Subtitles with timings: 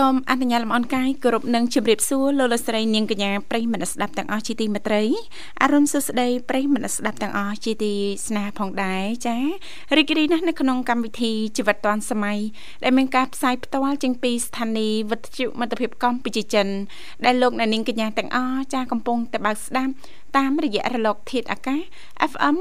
[0.00, 5.02] សសូមអនុញ្ញាតលំអរកាយគោរពនឹងជម្រាបសួរលោកលោកស្រីនាងកញ្ញាប្រិយមិត្តស្ដាប់ទាំងអស់ជាទីមេត្រី
[5.62, 7.92] អរុនសុស្ដីប្រិយមិត្តស្ដាប់ទាំងអស់ជាទី
[8.26, 9.36] ស្នេហ៍ផងដែរចា
[9.96, 12.38] រីករាយណាស់នៅក្នុងកម្មវិធីជីវិតឌွန်សម័យ
[12.84, 16.66] ដែលមានការផ្សាយផ្ទាល់ចេញពីស្ថានីយ៍វិទ្យុមិត្តភាពកម្ពុជាចិន
[17.24, 19.92] ដែលលោកអ្នកនាងកញ្ញាទាំងអស់ចាកំពុងតែបើកស្ដាប់
[20.36, 21.80] តាមរយៈរលកធាតុអាកាស
[22.32, 22.56] FM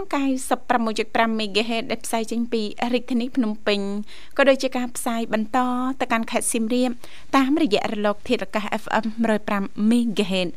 [0.68, 2.62] 96.5 MHz ដែលផ្សាយចេញពី
[2.94, 3.80] រាជធានីភ្នំពេញ
[4.38, 5.58] ក៏ដូចជាការផ្សាយបន្ត
[6.00, 6.90] ទៅកាន់ខេត្តសៀមរាប
[7.38, 9.06] តាមរយៈរលកធាតុអាកាស FM
[9.50, 10.50] 105 MHz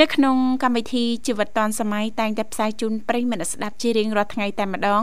[0.00, 5.02] នៅក្នុងកម្មវិធីជីវិតឌွန်សម័យតែងតែផ្សាយជូនប្រិយមិត្តស្ដាប់ជារៀងរាល់ថ្ងៃតែម្ដង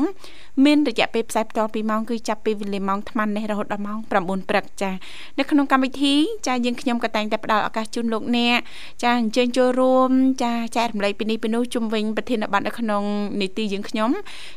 [0.66, 4.96] មានរយៈពេលផ្សាយផ្ទាល់2ម៉ោងគឺចាប់ពីវេលាម៉ោង8:00នេះរហូតដល់ម៉ោង9:00ព្រឹកចា៎
[5.40, 6.14] នៅក្នុងកម្មវិធី
[6.48, 8.58] ចា៎យើងខ្ញុំក៏តែងតែផ្ដល់ឱកាសជូនលោកអ្នក
[9.04, 10.10] ចា៎អញ្ជើញចូលរួម
[10.44, 13.04] ចា៎ចែករំលែកពីនេះពីនោះជុំវិញប្រធានបទនៅក្នុង
[13.42, 14.10] នីតិយើងខ្ញុំ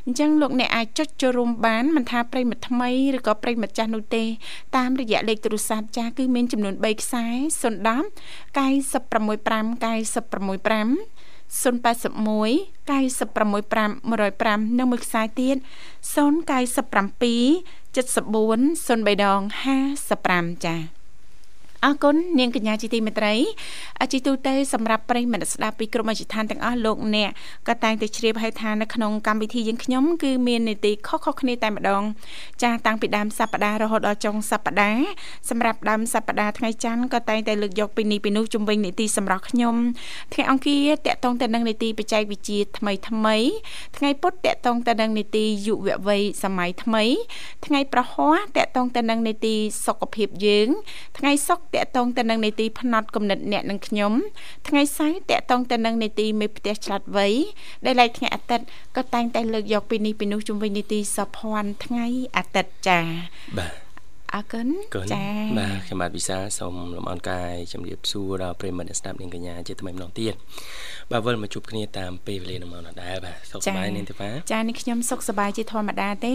[0.06, 4.24] អញ្ចឹងលោកអ្នកអាចចុចចូលរួមបានមិនថាប្រិមិត្តថ្មីឬក៏ប្រិមិត្តចាស់នោះទេ
[4.77, 7.98] តាមរយៈលេខទូរស័ព្ទចាស់គឺមានចំនួន3ខ្សែ010
[8.58, 9.38] 965
[9.84, 11.18] 965
[11.48, 11.88] 081
[12.88, 16.18] 965 105និងមួយខ្សែទៀត097
[17.94, 19.40] 74 03ដង
[20.02, 20.97] 55ចា៎
[21.84, 23.34] អរគុណនាងកញ្ញាជាទីមេត្រី
[24.00, 27.30] អជីទូទៅសម្រាប់ប្រិយមិត្តស្ដាប់ពីក្រុមអចិន្តានទាំងអស់លោកអ្នក
[27.68, 32.02] ក៏តែងតែជ្រាបហើយថានៅក្នុងកម្មវិធីយើងខ្ញុំគឺមាននីតិខុសៗគ្នាតែម្ដង
[32.62, 35.06] ចាតាំងពីដើមសប្ដាហ៍រហូតដល់ចុងសប្ដាហ៍
[35.50, 39.74] សម្រាប់ដើមសប្ដាហ៍ថ្ងៃច័ន្ទក៏តែងតែលើកយកពីនេះពីនោះជំវិញនីតិសម្រាប់ខ្ញុំ
[40.32, 43.36] ថ្ងៃអង្គារតកតងទៅនឹងនីតិបច្ចេកវិទ្យាថ្មីថ្មី
[43.96, 47.04] ថ្ងៃពុធតកតងទៅនឹងនីតិយុវវ័យសម័យថ្មី
[47.66, 49.54] ថ្ងៃប្រហ័សតកតងទៅនឹងនីតិ
[49.86, 50.68] សុខភាពយើង
[51.18, 54.12] ថ្ងៃសុក្រតកតងទៅនឹងនីតិផ្នត់គំនិតអ្នកនិងខ្ញុំ
[54.68, 57.27] ថ្ងៃសៅរ៍តកតងទៅនឹងនីតិមេផ្ទះឆ្លាតវៃ
[57.84, 62.06] ដែលឡែកថ្ងៃអាទិត្យក៏តែងតែលើកយកពីនេះពីនោះជុំវិញនីតិសភ័ណ្ឌថ្ងៃ
[62.36, 62.98] អាទិត្យចា
[63.58, 63.87] បាទ
[64.34, 64.68] អរគុណ
[65.12, 65.28] ចា៎
[65.58, 70.34] បាទខ្ញុំបាទវិសាសូមលំអរកាយជំរាបសួរដល់ប្រិមត្តអ្នកស្ដាប់នាងកញ្ញាជាថ្មីម្ដងទៀត
[71.11, 76.34] បាទវិលមកជួបគ្នាតាមពេលវេលានឹងមកដដែលបាទសុខសប្បាយនាងទេបាចានេះខ្ញុំសុខសប្បាយជាធម្មតាទេ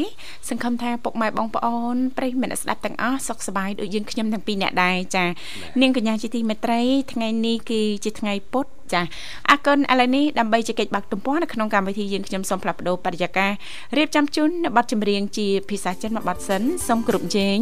[0.50, 5.26] សង្ឃឹមថាពុកម៉ែបងប្អូនប្រិយមិត្តស្ដាប់ទាំងអស់សុខសប្បាយដូចយើងខ្ញុំទាំងពីរអ្នកដែរចា
[5.82, 6.82] នាងកញ្ញាជាទីមេត្រី
[7.14, 9.02] ថ្ងៃនេះគឺជាថ្ងៃពុធ ចា
[9.50, 13.52] អរគុណឥឡូវនេះដើម្បីជែកបាក់ទំព័រនៅក្នុងកម្មវិធីយើងខ្ញុំសូមផ្លាប់បដោបរិយាកាស
[13.98, 17.58] រៀបចំជូននៅប័ណ្ណចម្រៀងជាភាសាចិនមួយប័ណ្ណសិនសូមគ្រប់ជេង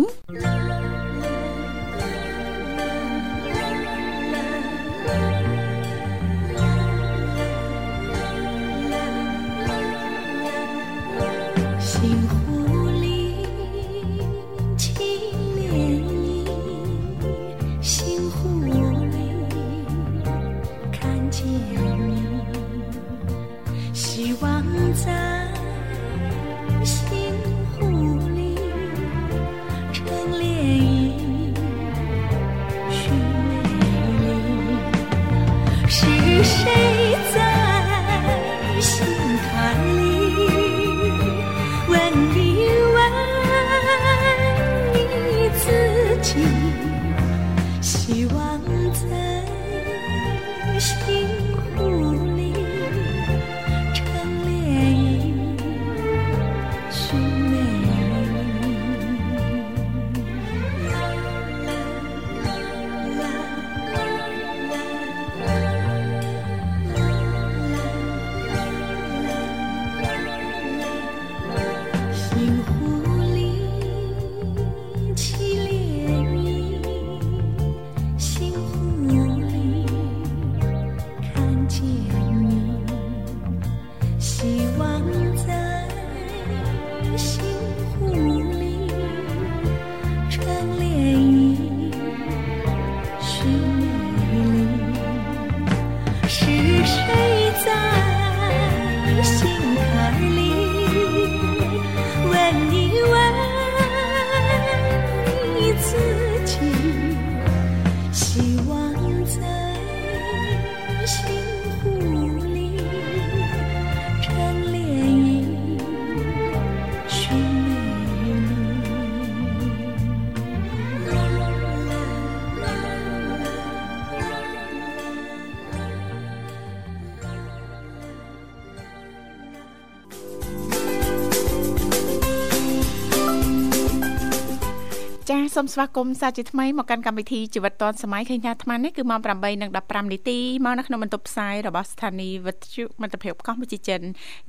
[135.55, 139.19] សូមស្វាគមន៍សាជាថ្មីមកកាន់កម្មវិធីជីវិតឌွန်សម័យឃើញថាអាត្មានេះគឺម៉ោង
[139.65, 144.01] 8:15នាទីមកនៅក្នុងបន្ទប់ផ្សាយរបស់ស្ថានីយ៍វិទ្យុមិត្តភាពកម្ពុជាចិន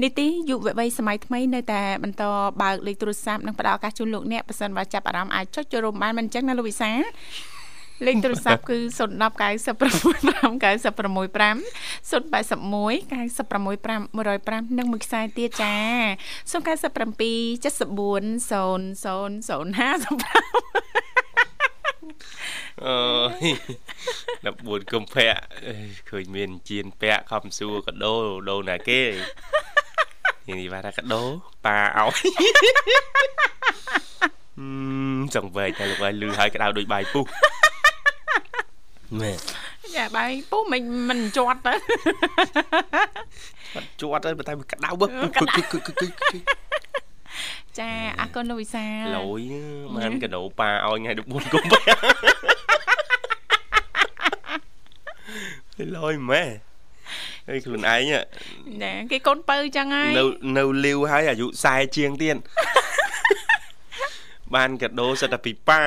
[0.02, 2.22] នីតិយុវវ័យសម័យថ្មីនៅតែបន្ត
[2.62, 6.90] បើកលេខទូរស័ព្ទនិងផ្ដល់ឱកាសជូនលោកអ្នកប៉ះសិនបើចាប់អារម្មណ៍អាចចុចចូលរួមបានមិនអញ្ចឹងណាលោកវិសា
[8.06, 9.22] លេខទូរស័ព្ទគឺ010 965 965
[12.10, 15.74] 081 965 105និងមួយខ្សែទៀតចា
[16.50, 16.52] 097
[17.64, 18.54] 74 0005
[22.84, 22.96] អើ
[23.42, 23.44] យ
[24.42, 25.26] 14កុម្ភៈ
[26.10, 28.14] ឃើញមានជៀនពាក់ខំសួរកដោ
[28.50, 29.02] ដោណាគេ
[30.46, 31.22] នេះនេះបាទកដោ
[31.66, 32.12] ប៉ាឲ្យ
[35.34, 37.24] ចង់វែកតែលោកឲ្យលឺឲ្យក្តៅដូចបាយពុះ
[39.20, 39.38] មែន
[39.96, 41.74] យ៉ាបាយពុះមិនមិនជាប់ទៅ
[43.74, 45.06] បាត់ជាប់ទៅតែវាក្តៅបើ
[47.78, 48.86] ចាអរគុណលោកវិសា
[49.16, 49.42] លយ
[49.96, 51.78] មានកដោប៉ាឲ្យថ្ងៃ14កុម្ភៈ
[55.96, 56.42] លយម៉ែ
[57.48, 58.02] អើយខ្លួនឯង
[58.82, 60.24] ណែគេកូនបើចឹងហើយនៅ
[60.58, 62.36] នៅលាវហើយអាយុ40ជាងទៀត
[64.54, 65.82] បានកដោសិតតែពីប៉ា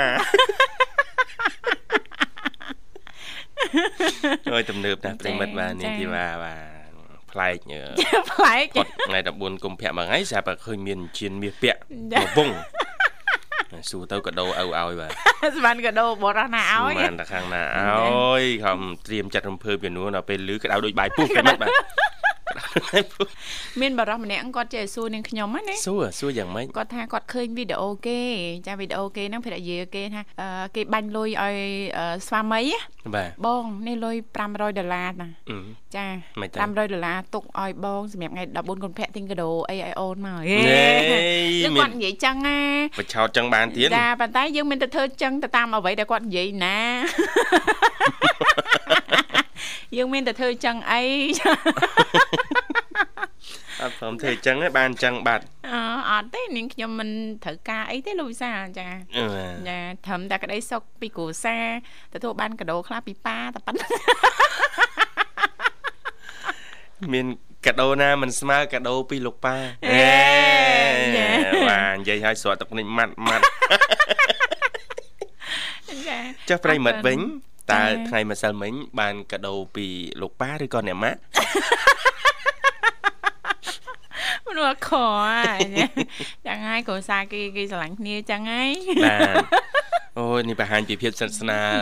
[4.54, 6.76] អើយទំនើបណាស់ប្រិមិត្តបាទនេះទីបាទបាទ
[7.32, 7.58] ប្លែក
[8.32, 8.66] ប្លែក
[9.08, 11.80] ថ្ងៃ14កុម្ភៈមួយថ្ងៃស្រាប់តែឃើញមានជៀនមាសពាក់
[12.22, 12.50] មកវង
[13.90, 15.12] សួរទៅកដោឪឲ្យបាទ
[15.58, 21.72] ស្មានកដោបរោះណាឲ្យស្មានតែខាងណាឲ្យខំត្រៀមចាត់រំភើបជំនួសដល់ពេលលឺក្តៅដូចបាយពុះប្រិមិត្តបាទ
[23.82, 28.20] មានបារម្ភម្នាក់គាត់ចេះសួរនាងខ្ញុំណាសួរសួរយ៉ាងម៉េចគាត់ថាគាត់ឃើញវីដេអូគេ
[28.68, 30.22] ចាវីដេអូគេហ្នឹងភរិយាគេថា
[30.76, 31.56] គេបាញ់លុយឲ្យ
[32.28, 32.62] ស្វាមី
[33.16, 34.16] បាទបងនេះលុយ
[34.46, 35.30] 500ដុល្លារណា
[35.96, 36.06] ចា
[36.46, 40.60] 500ដុល្លារទុកឲ្យបងសម្រាប់ថ្ងៃ14កុម្ភៈទិញកាដូអីឲ្យអូនមកហេ
[41.64, 42.60] គឺគាត់និយាយចឹងណា
[43.00, 46.78] បឆោតចឹងបានទៀតចាប៉ុន្តែយើងមិនទៅធ្វើចឹងទៅតាមអ្វីដែលគាត់និយាយណា
[49.98, 51.02] យើងមានតែធ្វើចឹងអី
[53.82, 55.76] អត់ព្រមធ្វើចឹងឯងបានចឹងបាត់អ
[56.10, 57.10] អត់ទេនាងខ្ញុំមិន
[57.44, 58.88] ត្រូវការអីទេលោកវិសាចា
[59.68, 61.66] ចាត្រឹមតែក្តីសុខពីគ្រួសារ
[62.14, 63.92] ទទួលបានកដោខ្លះពីប៉ាតែប៉ុណ្្នឹង
[67.14, 67.26] មាន
[67.66, 69.56] កាដូណាមិនស្មើកាដូពីលោកប៉ា
[69.86, 73.44] អេបាទនិយាយឲ្យស្រក់ទឹកនេះម៉ាត់ម៉ាត់
[76.10, 77.20] ចាចុះប្រិមិត្តវិញ
[77.72, 79.88] តើថ្ងៃម្សិលមិញបាន កាដូពី
[80.22, 81.20] លោកប៉ាឬក៏អ្នកម៉ាក់
[84.46, 84.92] មិនមកខ
[86.46, 88.72] ចឹងហើយគ្រួសារគេគេស្រឡាញ់គ្នាចឹងហើយ
[89.06, 89.75] បាទ
[90.19, 91.77] អូយនេះបង្ហាញពីភាពស្និទ្ធស្នាល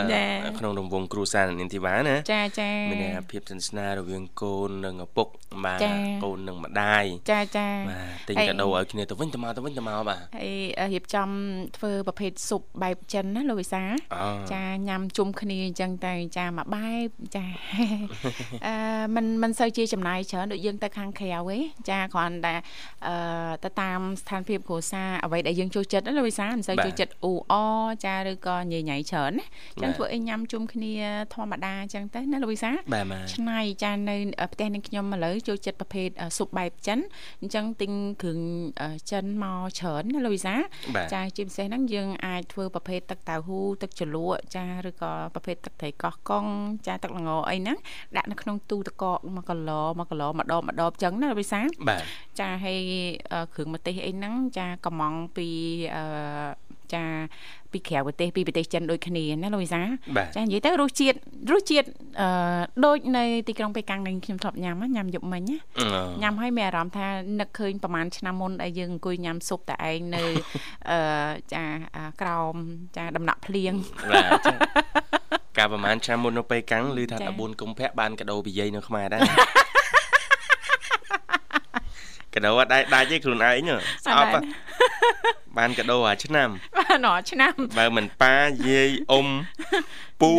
[0.59, 5.27] ក្នុងរង្វង់គ្រួសារនាងធីវ៉ាណាចាចាមានភាពស្និទ្ធស្នាលរវាងកូននិងឪពុក
[5.65, 5.79] បាទ
[6.23, 10.51] កូននិងម្ដាយចាចាបាទទិញកាដូឲ្យគ្នាទៅវិញទៅមកទៅវិញទៅមកបាទហើយ
[10.93, 11.29] រៀបចំ
[11.77, 13.83] ធ្វើប្រភេទស៊ុបបែបចិនណាលោកវិសា
[14.53, 17.45] ចាញ៉ាំជុំគ្នាអញ្ចឹងតែចាមួយបែបចា
[18.65, 18.75] អឺ
[19.15, 21.57] มันมันសូវជាចំណាយច្រើនដូចយើងទៅខាងក្រៅទេ
[21.89, 22.55] ចាគ្រាន់តែ
[23.07, 23.15] អឺ
[23.63, 27.53] ទៅតាមស្ថានភាពគ្រួសារអ្វីដែលយើងចូលចិត្តណាលោកវិសាមិនសូវចូលចិត្តអ៊ូអ
[28.05, 29.46] ចា ឬក៏ញ៉ៃញ៉ៃច្រើនណា
[29.82, 30.92] ចឹងធ្វើអីញ៉ាំជុំគ្នា
[31.34, 32.70] ធម្មតាចឹងទៅណាលោកវិសា
[33.34, 34.16] ឆ្នៃចានៅ
[34.52, 36.98] ផ្ទះនឹងខ្ញុំឥឡូវចូលចិត្តប្រភេទស៊ុបបែបចិន
[37.40, 37.92] អញ្ចឹងទិញ
[38.22, 38.40] គ្រឿង
[39.10, 40.54] ចិនមកច្រើនណាលោកវិសា
[41.14, 46.46] ចាជាពិសេសហ្នឹងយើងអាចធ្វើប្រភេទទឹកតៅហ៊ូទឹកជ្រលក់ចាឬក៏ប្រភេទទឹកត្រីកោះកុង
[46.86, 47.78] ចាទឹកល្ងអីហ្នឹង
[48.16, 51.60] ដាក់នៅក្នុងទូទឹកកក1គីឡូ1គីឡូម្ដងម្ដងចឹងណាលោកវិសា
[52.40, 52.80] ចាហើយ
[53.54, 55.48] គ្រឿងម្ទេសអីហ្នឹងចាកំងពី
[55.96, 56.04] អឺ
[56.94, 57.04] ចា
[57.72, 59.80] ពីក្រៅប្រទេសពីប្រទេសចិនដូចគ្នាណាលោកវិសា
[60.36, 61.16] ចានិយាយទៅរសជាតិ
[61.52, 61.88] រសជាតិ
[62.20, 62.28] អឺ
[62.84, 65.56] ដូចនៅទីក្រុងប៉េកាំងនឹងខ្ញុំធ្លាប់ញ៉ាំញ៉ាំយប់មិញណា
[66.22, 67.06] ញ៉ាំហើយមានអារម្មណ៍ថា
[67.40, 70.24] នឹកឃើញប្រហែលឆ្នាំមុនដែលយើងអង្គុយញ៉ាំស៊ុបតែឯងនៅ
[70.90, 70.98] អឺ
[71.54, 71.64] ចា
[72.20, 72.54] ក្រោម
[72.96, 73.74] ចាដំណាក់ភ្លៀង
[74.10, 74.48] បាទ
[75.58, 79.22] កាលប្រហែលឆ្នាំមុននៅប៉េកាំងឮថា14កុម្ភៈបានកដោពីយាយនៅខ្មែរដែរ
[82.34, 83.70] កដោអត់ដាច់ទេខ្លួនឯង
[84.04, 84.28] ស្អប់
[85.58, 86.48] បានកដោអាឆ្នាំ
[86.78, 88.36] បានអាឆ្នាំបើមិនប៉ា
[88.68, 89.28] យាយអ៊ំ
[90.20, 90.32] ពូ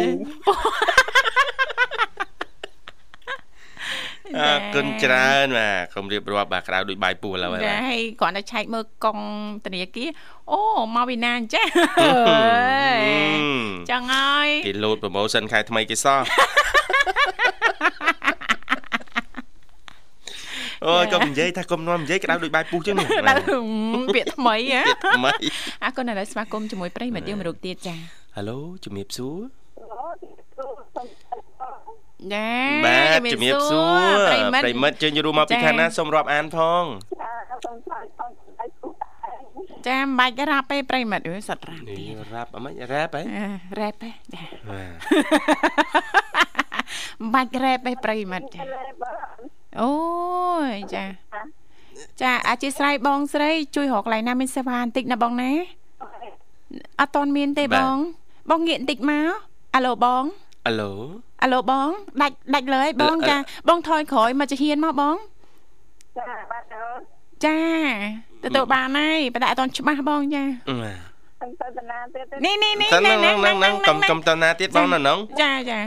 [4.40, 9.20] អរគុណច្រើនបាទខ្ញុំរៀបរាប់បាទក្រៅដូចបាយពូឥឡូវបាទហើយគ្រាន់តែឆែកមើលកង
[9.66, 10.10] ធនាគារ
[10.52, 10.62] អូ
[10.96, 11.68] មកពីណាអញ្ចឹង
[13.92, 16.22] ចឹងហើយគេលោត promotion ខែថ្មីគេសោះ
[20.88, 23.34] អូយកុំនិយាយថាកុំនាំនិយាយក្តៅដូចបាយពុះចឹងនេះក្តៅ
[24.16, 25.32] ពាក្យថ្មីហ៎ពាក្យថ្មី
[25.84, 27.96] អរគុណដែលស្វាគមន៍ជាមួយប្រិមិត្តយើងមរុកទៀតចា
[28.36, 29.38] ហៅឡូជំរាបសួរ
[32.34, 32.50] ចា
[32.86, 34.18] បាទជំរាបសួរ
[34.64, 36.84] ប្រិមិត្តជើញរួមមកពីខាងណាសូមរាប់អានផង
[37.22, 37.32] ចា
[37.66, 38.46] សូមស្វាគមន៍
[39.88, 44.96] ចាមិនបាច់រ៉ាប់ទេប្រិមិត្តអើយសត្វរ៉ាប់នេះរ៉ាប់អមិនរ៉ាប់ហ៎អឺរ៉េបទេចាបាទ
[47.20, 48.62] មិនបាច់រ៉េបទេប្រិមិត្តចា
[49.82, 49.92] អូ
[50.70, 51.06] យចា
[52.22, 55.52] ចាអធិស្ឋានបងស្រី ជួយរកកន្លែងណាមានសេវាបន្តិចណាបងណា
[57.00, 57.96] អត់តន់មានទេបង
[58.52, 59.32] បងងាកបន្តិចមក
[59.76, 60.24] អាឡូបង
[60.68, 60.92] អាឡូ
[61.44, 61.90] អាឡូបង
[62.22, 63.38] ដាច់ដាច់លើយបងអឺចា
[63.70, 65.16] បងថយក្រោយមកចាហ៊ានមកបង
[66.18, 67.00] ចាបាទអូន
[67.46, 67.60] ចា
[68.44, 70.44] ទទួលបានហើយបដាអត់តន់ច្បាស់បងចា
[70.84, 75.80] បាទខ្ញុំទៅតាណាទៀតទេនេះនេះនេះសិនហ្នឹងហ្នឹងហ្នឹងកុំកុំតណាទៀតបងនៅហ្នឹងចាចា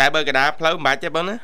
[0.00, 1.36] តែបើកដាផ្លូវមិនបាច់ទេបងណា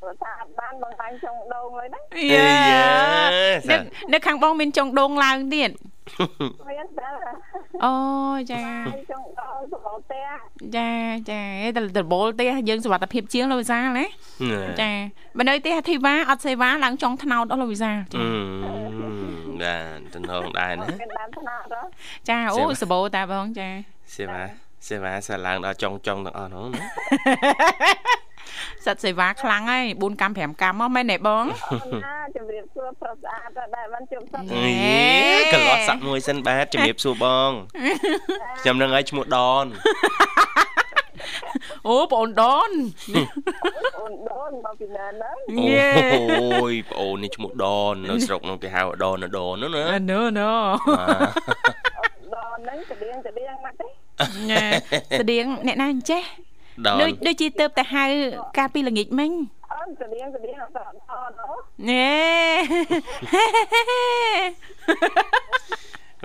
[0.00, 2.00] ព្រោះថាអត់ បានបងបាញ់ចុងដងហើយណា
[2.32, 2.50] យ៉ា
[3.68, 5.70] សានៅនៅខាងបងមានចុងដងឡើងទៀត
[6.68, 7.08] មានតែ
[7.84, 7.92] អូ
[8.52, 10.28] ចាបាញ់ចុងដងសបោផ្ទះ
[10.76, 10.90] ចា
[11.30, 11.42] ចា
[11.76, 14.06] តែដបូលទេយើងសុវត្ថិភាពជាងលោកវិសាលណា
[14.80, 14.90] ចា
[15.38, 18.26] បើនៅទេធីវ៉ាអត់សេវាឡើងចុងថ្នោតអស់លោកវិសាលអឺ
[19.62, 19.76] បា
[20.12, 21.88] ទតំណងដែរណាមានបានថ្នាក់ដល់
[22.28, 23.68] ចាអូសបោតាបងចា
[24.16, 24.42] សេវា
[24.88, 26.84] សេវាសាឡើងដល់ចុងចុងទាំងអស់ហ្នឹងណា
[28.86, 34.72] សិតសេវាខ្លាំងហើយ4កម្ម5កម្មមកមែនទេបងអូនណាជំរាបសួរប្រុសស្អាតដែរបានជួបសត្វអី
[35.52, 37.50] កន្លោះសាក់មួយសិនបាទជំរាបសួរបង
[38.60, 39.66] ខ្ញុំនឹងឲ្យឈ្មោះដន
[41.88, 42.70] អូបងអូនដន
[43.98, 50.52] អូនដូនមកពីណាហ្នឹងអូយប្អូននេះឈ្មោះដននៅស្រុកនោះគេហៅដនដននោះណាណូណូ
[52.34, 53.86] ដូនហ្នឹងស្តៀងស្តៀងមកទេ
[54.50, 54.66] ញ៉ា
[55.20, 56.22] ស្តៀងអ្នកណាអញ្ចេះ
[56.86, 58.04] ដដូចនដូចជាទៅតែហៅ
[58.58, 59.30] កាលពីល្ងាចមិញ
[59.72, 61.32] អូនស្តៀងស្តៀងអត់ដល់អូន
[61.90, 62.16] ណែ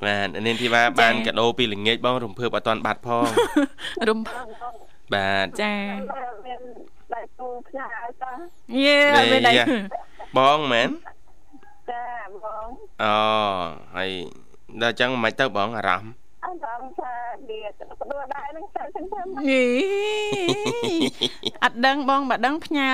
[0.06, 3.26] បាទនាងធីវ៉ាបានកាដូពីល្ងាចបងរំភើបអត់តាន់បាត់ផង
[4.10, 4.20] រំ
[5.14, 5.74] បាទចា
[6.46, 6.62] មាន
[7.14, 8.32] ដៃគូផ្ញើឲ្យតា
[8.86, 9.54] យេអត់មានដៃ
[10.38, 10.90] បងមែន
[11.92, 12.06] ចា
[12.44, 12.68] បង
[13.04, 13.16] អូ
[13.96, 14.10] ហើយ
[14.82, 17.14] ដល់អញ្ចឹងមិនទៅបងអារម្មណ៍ អត់ដឹងថា
[17.50, 19.20] វាទៅដួលដែរហ្នឹងទៅចឹងទៅ
[19.50, 19.66] យី
[21.64, 22.90] អត់ដឹងបងបើដឹងផ្ញើ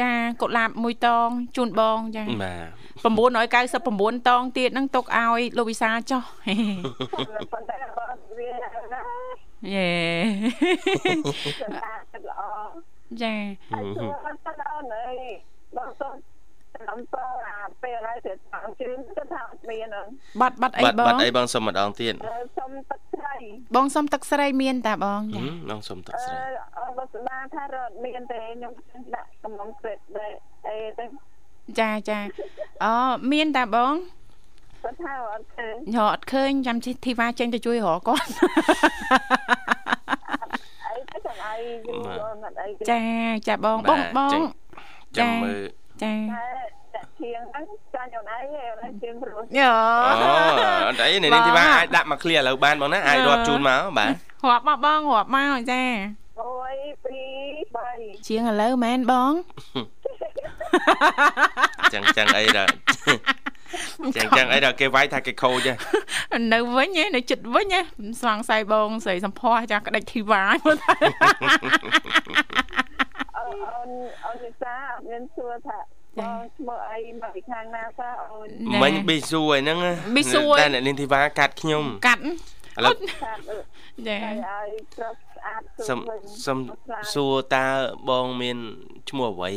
[0.00, 0.10] ចា
[0.40, 6.22] កុលាបមួយតងជូនបងចាបាទ999តងទៀតហ្នឹងទុកឲ្យលោកវិសាលចុះ
[7.52, 8.06] ប៉ុន្តែបើ
[8.38, 9.02] វាណា
[9.74, 9.90] យេ
[11.60, 12.42] ស្អាតល្អ
[13.22, 13.34] ចា
[13.72, 15.16] ហើយសួរអត់ទៅអូនអើយ
[15.76, 16.14] បងសូម
[16.88, 17.16] តាមត
[17.48, 20.08] អាពេលហើយទៅតាមជឿនទៅថាអត់មានអូន
[20.40, 23.36] បាត់បាត់អីបាត់បបាងត់អីបងសុំម្ដងទៀតអឺសុំទឹកស្រី
[23.76, 26.38] បងសុំទឹកស្រីមានតាបងហឹចាមបងសុំទឹកអឺស្រី
[26.78, 28.72] អត់បស្ដាថារត់មានទេខ្ញុំ
[29.14, 30.32] ដាក់កំងក្រេតដែរ
[30.68, 31.04] អីទៅ
[31.80, 32.18] ចាចា
[32.84, 32.92] អូ
[33.32, 33.94] មានតាបង
[34.82, 38.28] គាត់ថាអត់ឃើញរកអត់ឃើញចាំធីវ៉ាចេញទៅជួយរកគាត់
[40.86, 41.56] អីទៅចាំអី
[41.86, 43.02] យូរអត់អីទេចា
[43.48, 44.38] ចាបងបងបង
[45.18, 46.46] ចាំមើល ចាតែ
[46.94, 47.64] តែជាងហ្នឹង
[47.94, 49.72] ចាញ់អូនឯងអូនឯងជាងព្រោះយោ
[50.08, 50.30] អូ
[50.86, 54.12] អត់អីនាងធីវ៉ាអាចដាក់មកឃ្លៀឥឡូវបានបងណាអាចរាប់ជូនមកបាទ
[54.48, 55.90] រាប់មកបងរាប់មកចា1
[56.40, 56.40] 2
[58.24, 59.32] 3ជាងឥឡូវមែនបង
[61.92, 62.74] ចឹងចឹងអីដល់
[64.16, 65.74] ចឹងចឹងអីដល់គេវាយថាគេខូចហ៎
[66.52, 67.84] នៅវិញឯងនៅចិត្តវិញឯង
[68.20, 70.94] ស្វងសៃបងស្រីសំផស្សចាក្តិចធីវ៉ាមើលទៅ
[73.40, 73.90] អូនអូន
[74.26, 75.78] អូននិសាអត់មានសួរថា
[76.18, 78.48] បងឈ្មោះអីមកពីខាងណាសោះអូន
[78.82, 79.78] មិញប៊ីស៊ូអីហ្នឹង
[80.60, 82.22] តែអ្នកនាងធីវ៉ាកាត់ខ្ញុំកាត់
[82.78, 83.56] ឥឡូវថាអឺ
[84.08, 85.98] ចាឲ្យឲ្យប្រុសស្អាតសុំ
[86.46, 86.58] សុំ
[87.14, 87.66] សួរតើ
[88.10, 88.58] បងមាន
[89.10, 89.52] ឈ្មោះអ្វី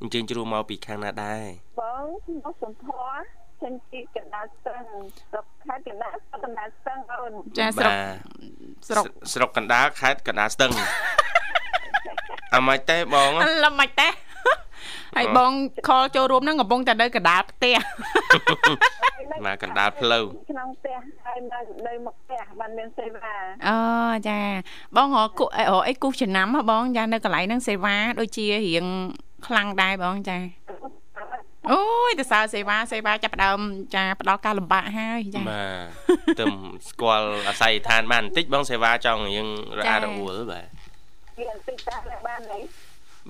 [0.00, 1.44] អញ្ជើញជ្រួមកពីខាងណាដែរ
[1.80, 3.22] បងឈ្មោះសំផស្ស
[3.62, 4.82] ចេញពីកណ្ដាលស្ទឹង
[5.30, 6.14] ស្រុកខេត្តកណ្ដាល
[6.44, 7.94] កណ្ដាលស្ទឹងអូនចាស្រុក
[8.88, 10.70] ស្រុកស្រុកកណ្ដាលខេត្តកណ្ដាលស្ទឹង
[12.54, 14.08] អាម៉េចទេបងអលមិនទេ
[15.16, 15.52] ហើយបង
[15.88, 17.76] ខលចូលរួមហ្នឹងកំពុងតែនៅកណ្ដាលផ្ទះ
[19.46, 23.34] មកកណ្ដាលផ្លូវក្នុងផ្ទះហើយនៅនៅមុខផ្ទះបានមានសេវា
[23.68, 23.76] អូ
[24.28, 24.40] ចា
[24.96, 28.86] បងរកគូអីរកអីគូសចំណាំហ៎បងចានៅកន្លែងហ្នឹងសេវាដូចជារៀង
[29.46, 30.38] ខ្លាំងដែរបងចា
[31.70, 33.58] អូយទៅសើសេវាសេវាចាប់ផ្ដើម
[33.94, 35.66] ចាផ្ដល់ការលំបាកហើយចាបា
[36.38, 36.44] ទទៅ
[36.88, 40.66] ស្គាល់អាស័យដ្ឋានបានបន្តិចបងសេវាចង់យើងរអារអួលបាទ
[41.38, 42.62] វាបន្តិចតែបានហើយ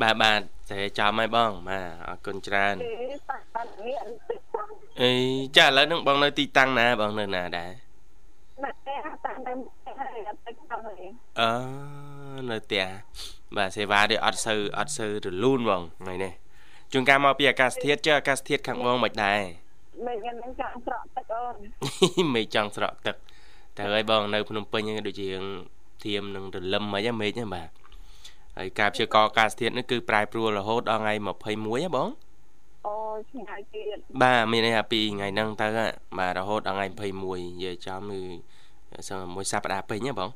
[0.02, 4.68] បាទបាទតែចាំហើយបងបាទអរគុណច្រើនគឺបាក់បានងាកបន្តិចផង
[5.00, 5.12] អី
[5.56, 7.70] ចាឥឡូវហ្នឹងបងនៅទីតាំងណាបងនៅណាដែរ
[8.62, 9.52] មកផ្ទះតាមទៅ
[9.84, 11.06] ផ្ទះហើយអត់ទៅក្នុងទេ
[11.40, 11.50] អឺ
[12.50, 12.86] នៅផ្ទះ
[13.56, 16.32] បាទសេវានេះអត់សូវអត់សូវរលូនបងថ្ងៃនេះ
[16.92, 19.40] ជួនកាលមកពីអាកាសធាតុចុះអាកាសធាតុខាងបងមិនដែរ
[20.06, 21.44] មិនงั้นនឹងចង់ស្រក់ទឹកអូ
[22.24, 23.16] នមេឃចង់ស្រក់ទឹក
[23.76, 25.28] តែហើយបងនៅភ្នំពេញហ្នឹងដូចជា
[26.04, 27.68] ធៀមនឹងរលឹមអីហ្នឹងមេឃហ្នឹងបាទ
[28.58, 32.08] ហើយការព្យាករណ៍អាកាសធាតុនេះគឺប្រែប្រួលរហូតដល់ថ្ងៃ21ហ៎បង
[32.86, 38.20] អូយឆ្ងាយទៀតបាទមានន័យថាពីថ្ងៃហ្នឹងទៅហ่ะបាទរហូតដល់ថ្ងៃ21និយាយចំគឺ
[39.08, 40.30] សឹងមួយសប្តាហ៍ពេញហ៎បង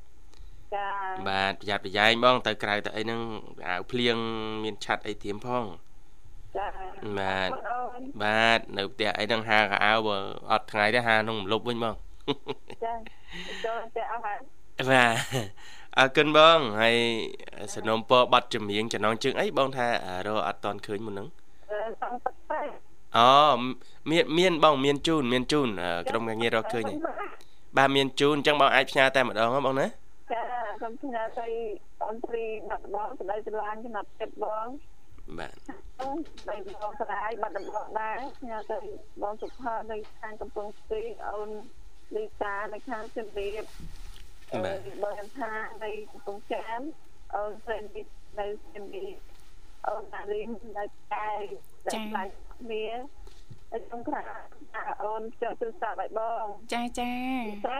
[0.74, 0.86] ចា
[1.28, 3.20] បាទប្រយ័ត្នប្រយែងបង ទៅក្រៅទៅអីហ្នឹង
[3.66, 4.16] អាវភ្លៀង
[4.64, 5.64] មានឆាត់អីធៀមផង
[6.56, 6.66] ចា
[7.18, 10.16] បាទអូនបាទនៅផ្ទះអីហ្នឹងហាកៅអៅបើ
[10.50, 11.94] អត់ថ្ងៃទេហាក្នុងរំលប់វិញបង
[12.84, 12.94] ចា
[13.64, 14.38] ចូលតែអស់ហើយ
[14.90, 15.12] បាទ
[15.96, 16.96] អរគុណបងហើយ
[17.74, 19.86] สนុំពរប័ណ្ណចម្រៀងចំណងជើងអីបងថា
[20.26, 21.28] រកអត់តន់ឃើញមុនហ្នឹង
[21.70, 22.60] អឺសំទឹកតែ
[23.16, 23.28] អូ
[24.10, 26.98] មានមានបងមានជូនមានជូនអឺក្រុមការងាររកឃើញហើយ
[27.76, 30.42] បាទមានជូនអញ្ចឹងបងអាចផ្ញើតែម្ដងហ៎បងណាចា
[30.78, 31.46] ខ្ញុំផ្ញើទៅ
[32.08, 34.66] អន្តរីបាត់បងស្ដីស្រឡាញ់ចំណាត់ចិត្តបង
[35.38, 38.78] បាទស្ដីបងស្រាយបាត់ដំបងដែរផ្ញើទៅ
[39.22, 41.50] បងសុផានៅខាងកំពង់ស្ទីអូន
[42.16, 43.64] លីតានៅខាងជំរាប
[44.52, 45.52] បាទបងថា
[45.82, 46.80] នៅកំពង់ចាម
[47.34, 47.78] អូនស្រី
[48.38, 49.16] នៅជំរាប
[49.86, 50.40] អូនណារី
[50.76, 51.28] នៅតែ
[51.86, 52.28] តែខ្លាច
[52.60, 52.84] គ្នា
[53.70, 54.22] ហើយខ្ញុំថា
[55.02, 57.12] អូនចុះទូរស័ព្ទឲ្យបងចាចា
[57.68, 57.78] តែ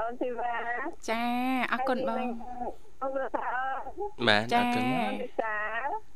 [0.00, 0.56] អូនធីវ៉ា
[1.10, 1.22] ចា
[1.72, 2.91] អរគុណបងអូនថា
[4.28, 5.54] បាទចាអរគុណអូនវិសា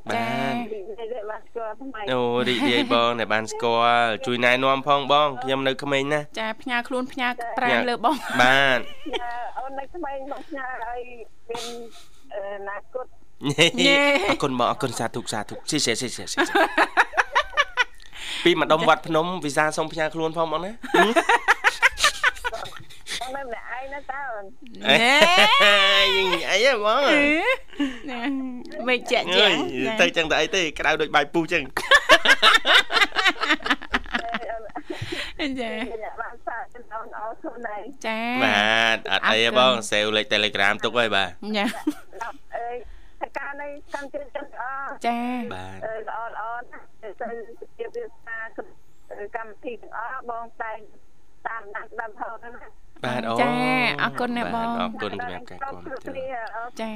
[0.09, 7.27] បាទនិយាយបានស្គាល់ថ្មីអូរីករាយបងដែលបានស្គាល់ជួយណែនាំផងបងខ្ញុំនៅក្មេងណាស់ចាផ្ញើខ្លួនផ្ញើ
[7.57, 8.79] ប្រាំងលើបងបាទ
[9.59, 10.99] អូននៅថ្មីមកផ្ញើឲ្យ
[11.49, 11.65] មាន
[12.33, 12.37] អ
[12.69, 13.05] នាគត
[14.29, 16.23] អរគុណបងអរគុណសាធុសាធុស៊ីស៊ីស៊ីស៊ី
[18.43, 21.56] ពីម្ដុំវត្តភ្នំវិសាសូមផ្ញើខ្លួនផងបងណាអូននៅម្នាក់ឯង
[23.93, 25.15] ណាតើអូនណែ
[26.49, 27.01] អីហ៎បង
[28.87, 29.51] មិនចាក់អើចាយ
[30.01, 31.63] ទៅចឹងទៅអីទេក្តៅដូចបាយពុះចឹង
[35.59, 36.63] ចាខ្ញុំបានសាក
[36.93, 41.65] អូនអរគុណដែរចាបាទអត់អីទេបងសេវលេខ Telegram ទុកហើយបាទចា
[42.21, 42.75] ដល់អើយ
[43.21, 45.19] តែការនៃកម្មជិនចឹងអរចា
[45.53, 47.09] បាទអឺល្អល្អណាស់ទៅ
[47.77, 50.71] ជាវាសាកម្មវិធីទាំងអស់បងតែ
[51.47, 52.67] តាមដានតាមហៅណា
[53.04, 53.52] បាទអូ ចា
[54.02, 56.18] អរគុណណាបង អរគុណសម្រាប់ការគាំទ្រ
[56.80, 56.90] ចា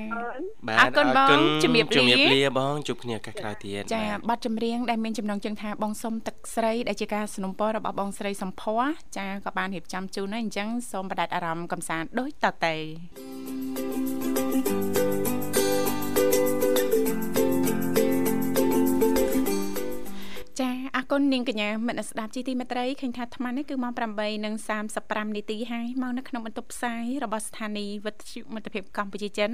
[0.68, 8.83] បាទ អរគុណបងជំរាបលា ជំរាបលាបងជួបគ្នាឱកាសក្រោយទៀត ចា បាទ ប័ណ្ណចម្រៀងដែលមានចំណងជើងថាបងសុំទឹកស្រីដែលជាការสนับสนุนរបស់បងស្រីសំភ័រ
[9.16, 12.74] ចាក៏បានរៀបចំជូនហើយអញ្ចឹងសូមបដិអារម្មណ៍កំសាន្តដូចតទៅ
[20.59, 23.93] ចាអរគុណនាងកញ្ញាមិត្តអ្នកស្ដាប់ជីទីមេត្រីឃើញថាអាត្មានេះគឺម៉ោង
[24.59, 29.51] 8:35នាទីហើយមកនៅក្នុងបន្ទប់ផ្សាយរបស់ស្ថានីយ៍វិទ្យុមិត្តភាពកម្ពុជាចិន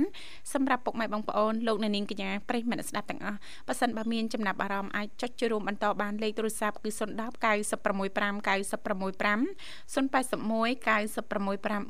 [0.53, 6.99] សម្រាប់ពុកម៉ែបងប្អូនលោកអ្នកនាងកញ្ញាប្រិយមិត្តអ្នកស្ដាប់ទាំងអស់បើសិនបើមានចំណាប់អារម្មណ៍អាចចុចចូលរួមបន្តបានលេខទូរស័ព្ទគឺ010
[7.43, 9.41] 965 965
[9.93, 11.81] 081 965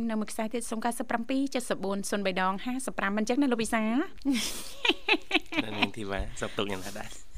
[0.00, 3.82] 105នៅមួយខ្សែទៀត097 74 03ដង55មិនចឹងណាលោកវិសា
[5.78, 7.29] នាងធីវ៉ាសុខទុក្ខយ៉ាងណាដែរចា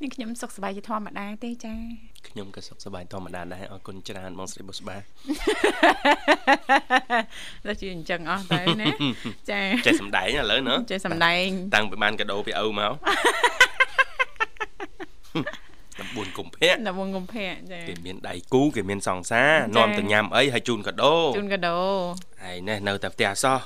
[0.00, 1.74] នេះខ្ញុំសុខសប្បាយជាធម្មតាទេចា
[2.28, 4.96] ខ្ញុំក៏សុខសប្បាយធម្មតាដែរអរគុណច្រើនបងស្រីបុស្បា
[7.66, 8.86] ដល់ជាអញ្ចឹងអស់ទៅណា
[9.50, 12.92] ចាចេះសំដែងឥឡូវណាចេះសំដែងតាំងពីបានកាដូពីឪមក
[16.20, 21.78] 9កុម្ភៈដល់វងកុម្ភៈចាគេមានដៃគូគេមានសង្សារចានាំទៅញ៉ាំអីហើយជូនកាដូជូនកាដូ
[22.42, 23.58] ហើយនេះនៅតែផ្ទះសោះ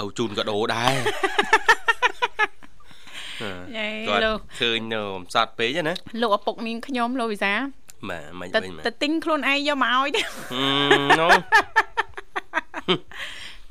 [0.00, 1.95] ឪជូនកាដូដែរយេ
[4.08, 7.52] គាត់លោកឃើញនៅអំសត់ពេកណាលោកឪពុកនាងខ្ញុំលោកវិសា
[8.10, 11.28] បាទមិនទៅវិញមកទៅទិញខ្លួនឯងយកមកឲ្យទេហឹមណូ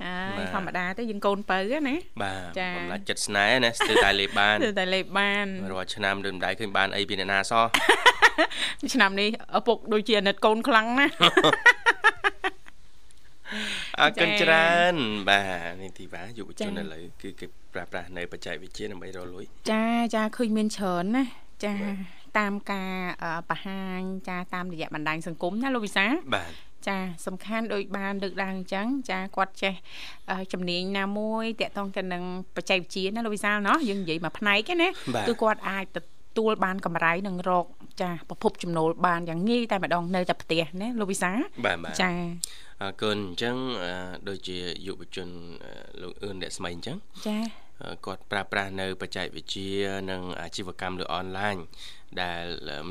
[0.04, 7.66] អើបាយទធម្មតាទេយើងកូនបើណាបាទចាបំឡាច់ចិត្តស្នេហ៍ណាស្ទើរតែលេបបានគឺតែលេបបានរាល់ឆ្នាំដូចមិនដែរឃើញបានអីពីអ្នកណាសោះ
[8.94, 11.14] ឆ្នាំនេះឪពុកដូចជាអាណិតកូនខ្លាំងណាស់
[14.01, 14.95] អរគុណ ចា៎ ច្រើន
[15.31, 21.25] បាទនេះទីបាយុវជន ចា៎ ឥឡូវគឺគេប្រើប្រាស់នៅបច្ចេកវិទ្យាដើម្បីរកលុយ ចាចាឃើញមានច្រើនណា
[21.65, 21.75] ចា
[22.39, 26.53] តាមការអឺបង្ហាញចាតាមរយៈបណ្ដាញសង្គមណាលោកវិសា បាទ
[26.89, 29.75] ចាសំខាន់ដូចបានលើកឡើងអញ្ចឹងចាគាត់ចេះ
[30.31, 32.23] អឺជំនាញណាមួយតាក់ទងទៅនឹង
[32.57, 35.99] បច្ចេកវិទ្យាណាលោកវិសាលเนาะយើងនិយាយមួយផ្នែកឯណា បាទ គឺគាត់អាចទ
[36.39, 37.67] ទួលបានកម្រៃនិងរក
[38.01, 42.11] ចាប្រភពចំណូលបានយ៉ាងងាយតែម្ដងនៅតែផ្ទះណាលោកវិសាល បាទបាទ ចា
[42.82, 43.92] អរគុណអញ្ចឹងអឺ
[44.28, 44.58] ដូចជា
[44.88, 45.30] យុវជន
[45.66, 47.38] អឺលោកអឿនអ្នកស្មីអញ្ចឹងចា
[47.82, 49.70] អឺគាត់ប្រើប្រាស់នៅបច្ចេកវិទ្យា
[50.12, 51.56] និងអាជីវកម្មលើអនឡាញ
[52.22, 52.44] ដែល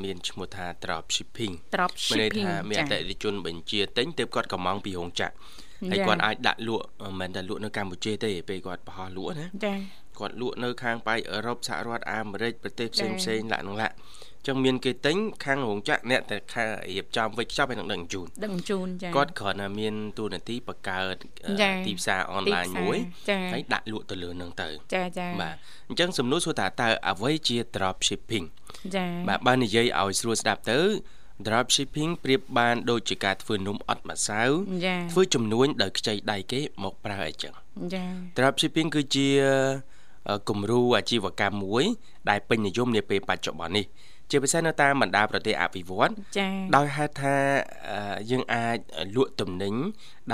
[0.03, 5.33] មានឈ្មោះថា drop shipping drop មានន័យ shipping ថាមានអចាតិថិជនបញ្ជាទិញទើបគាត់កំងពីរោងចក្រ
[5.91, 9.73] ហើយគាត់អាចដាក់លក់មិនមែនតែលក់នៅកម្ពុជាទេពេលគាត់បោះលក់ណាចា
[10.19, 13.95] គាត់លក់នៅខាងប៉ៃអឺរ៉ុបសហរដ្ឋអាមេរិកប្រទេសផ្សេងផ្សេងឡាក់នឹងឡាក់
[14.47, 21.15] ចឹងមានគេទិញខាងរោងចក្រអ្នកតែខាងរៀបចំវិចខ្ចប់ហើយនឹងដឹងជូនដឹងជូនចាគាត់គ្រាន់តែមានទូនាទីបង្កើត
[21.85, 22.97] ទីផ្សារអនឡាញមួយ
[23.53, 25.55] ហើយដាក់លក់ទៅលើនឹងទៅចាចាបាទ
[25.89, 28.45] អញ្ចឹងសំណួរសួរថាតើអ្វីជា drop shipping
[28.95, 30.79] ចាបាទបើនិយាយឲ្យស្រួលស្ដាប់ទៅ
[31.45, 34.41] drop shipping ប្រៀបបានដូចជាការធ្វើនំអត់ម្សៅ
[35.11, 37.53] ធ្វើចំនួនដោយខ្ចីដៃគេមកប្រើអញ្ចឹង
[37.93, 38.03] ចា
[38.37, 39.27] drop shipping គឺជា
[40.49, 41.83] គំរូអាជីវកម្មមួយ
[42.29, 43.85] ដែលពេញនិយមនាពេលបច្ចុប្បន្ននេះ
[44.31, 47.35] ជាពិសេសនៅតាមបណ្ដាប្រទេសអភិវឌ្ឍចា៎ដោយហេតុថា
[48.31, 48.77] យើងអាច
[49.15, 49.73] លក់ទំនិញ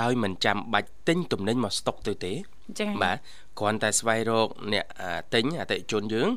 [0.00, 2.32] ដោយមិនចាំបាច់ទិញទំនិញមកស្តុកទៅទេ
[2.78, 3.16] ចា៎បាទ
[3.60, 4.84] គ្រាន់តែស្វែងរកអ្នក
[5.34, 6.28] ទិញអតិជនយើង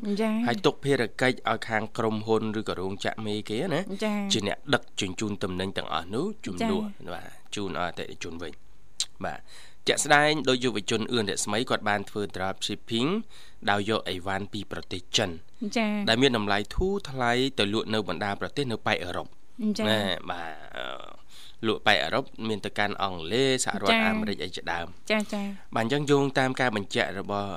[0.46, 3.80] ហើយទុកភារកិច្ចឲ្យខាងក្រុមហ៊ុនឬក៏រោងចក្រមេគេណា
[4.32, 8.52] ជាអ្នកដឹកជញ្ជូនទំនិញទាំងអស់នោះជំនួសបាទជូនឲ្យអតិថិជនវិញ
[9.24, 9.40] បាទ
[9.88, 13.08] ជាក់ស្ដែងដោយយុវជនអឿនរស្មីគាត់បានធ្វើ drop shipping
[13.70, 15.30] ដោយយកអីវ៉ាន់ពីប្រទេសចិន
[15.76, 19.26] ចា៎ដែលមានតម្លៃធូរថ្លៃទៅលក់នៅបណ្ដាប្រទេសនៅប៉ែកអឺរ៉ុប
[19.78, 19.98] ចា៎
[20.30, 25.42] បាទលក់ប៉ែកអឺរ៉ុបមានទៅកាន់អង់គ្លេសសហរដ្ឋអាមេរិកអីជាដើមចាចា
[25.76, 27.50] បាទអញ្ចឹងយោងតាមការបញ្ជាក់របស់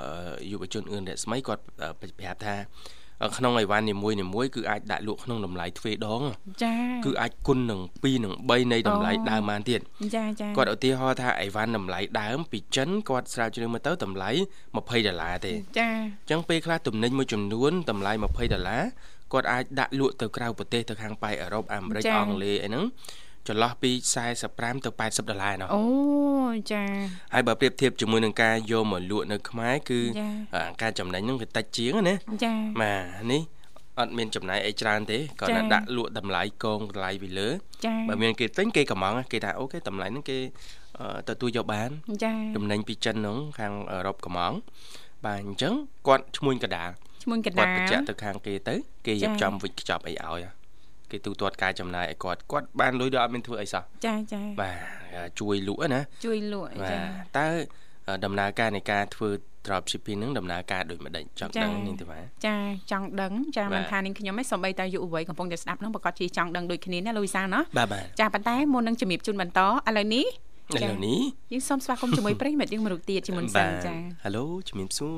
[0.51, 1.63] យុវជនអឿនរស្មីគាត់
[2.01, 2.55] ប្រាប់ថា
[3.37, 6.21] ក្នុងអីវ៉ាន់នីមួយនីមួយគឺអាចដាក់លក់ក្នុងតម្លៃទ្វេដង
[6.63, 6.73] ចា
[7.05, 9.81] គឺអាចគុណនឹង2នឹង3នៃតម្លៃដើមបានទៀត
[10.15, 14.29] ចាចាគាត់ឧទាហរណ៍ថាអីវ៉ាន់តម្លៃដើមពីចិនគាត់ស្រាវជ្រាវមើលទៅតម្លៃ
[14.73, 18.83] 20ដុល្លារទេចាអញ្ចឹងពេលខ្លះទំនិញមួយចំនួនតម្លៃ20ដុល្លារ
[19.33, 22.85] គាត់អាចដាក់លក់ទៅក្រៅប្រទេសទៅខាងប៉ែកអឺរ៉ុបអាមេរិកអង់គ្លេសអីហ្នឹង
[23.47, 23.91] ចន្លោះពី
[24.33, 25.83] 45ទៅ80ដុល្លារណោះអូ
[26.71, 26.83] ចា
[27.33, 29.99] ហើយបើប្រៀបធៀបជាមួយនឹងការយកមកលក់នៅខ្មែរគឺ
[30.81, 33.41] ការចំណេញហ្នឹងវាតិចជាងណាចាបាទនេះ
[33.99, 37.49] អត់មានចំណាយអីច្រើនទេគាត់តែដាក់លក់តម្លៃកងតម្លៃពីលើ
[38.09, 40.37] បើមានគេទិញគេកំងគេថាអូខេតម្លៃហ្នឹងគេ
[41.29, 41.89] ទទួលយកបាន
[42.23, 44.53] ចាចំណេញពីចិនហ្នឹងខាងអឺរ៉ុបកំង
[45.25, 45.73] បាទអញ្ចឹង
[46.07, 46.89] គាត់ឈ្មោះកដាល
[47.23, 48.75] ឈ្មោះកដាលគាត់បញ្ជាក់ទៅខាងគេទៅ
[49.05, 50.58] គេរៀបចំវិចខ្ចប់អីឲ្យ
[51.11, 54.77] គេទូទាត់ការចំណាយឲ្យគាត់គាត់បានលុយដល់អត់មានធ្វើអីសោះចាចាបាទ
[55.39, 56.97] ជួយលក់ណាជួយលក់ចា
[57.37, 57.47] តើ
[58.25, 59.29] ដំណើរការនៃការធ្វើ
[59.65, 62.55] drop shipping នឹងដំណើរការដូចម្ដេចចង់ដឹងនាងទេបាទចា
[62.91, 67.59] ចង់ដឹងចាមិនថានាងខ្ញុំឯងសំបីតាយុវវ័យកំពុងតែស្ដាប់នឹងប្រកាសជាចង់ដឹងដូចគ្នាណាលូវីសាណា
[68.19, 69.67] ចាប៉ុន្តែមុននឹងជំរាបជូនបន្តឥ
[69.97, 70.25] ឡូវនេះ
[70.75, 73.93] ឥឡូវនេះយើងសូមស្វាគមន៍ជាមួយប្រិយមិត្តយើងមួយរូបទៀតជាមុនសិនចា
[74.23, 74.29] ហៅ
[74.67, 75.17] ជំរាបសួរ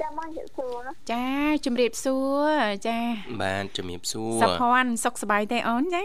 [0.00, 0.82] ចាមកជំរាបសួរ
[1.12, 1.24] ចា
[1.66, 2.50] ជំរាបសួរ
[2.86, 2.98] ចា
[3.42, 6.04] បាទជំរាបសួរសុខភ័ណ្ឌសុខសប្បាយទេអូនចា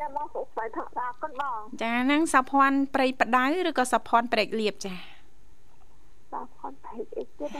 [0.00, 4.94] ចាបងសុខសប្បាយធម្មតាកូនបងចាហ្នឹងសុខភ័ណ្ឌព្រៃបដៅឬក៏សុខភ័ណ្ឌព្រែកលៀបចា
[6.32, 7.50] សុខភ័ណ្ឌព្រែកអីទៀត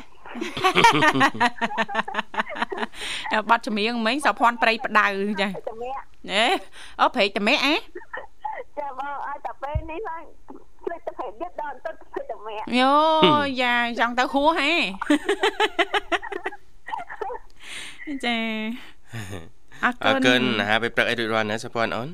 [3.48, 5.06] បាត់ចម្រៀងមិញសុខភ័ណ្ឌព្រៃបដៅ
[5.40, 5.94] ចាចម្រៀង
[6.32, 6.46] អេ
[7.00, 7.74] អូព្រែកតមេអេ
[8.78, 10.24] ចាបងឲ្យតែពេលនេះឡើង
[10.92, 12.94] ភ្លេចទៅព្រែកទៀតដល់ទៅព្រែកតមេយោ
[13.62, 14.72] យ៉ាចង់ទៅហួសហេ
[18.24, 18.38] ចា
[19.85, 22.09] អរគុណអរគុណអាហារពេលព្រឹកអីរួចរាល់ណាសុភ័ណ្ឌអូន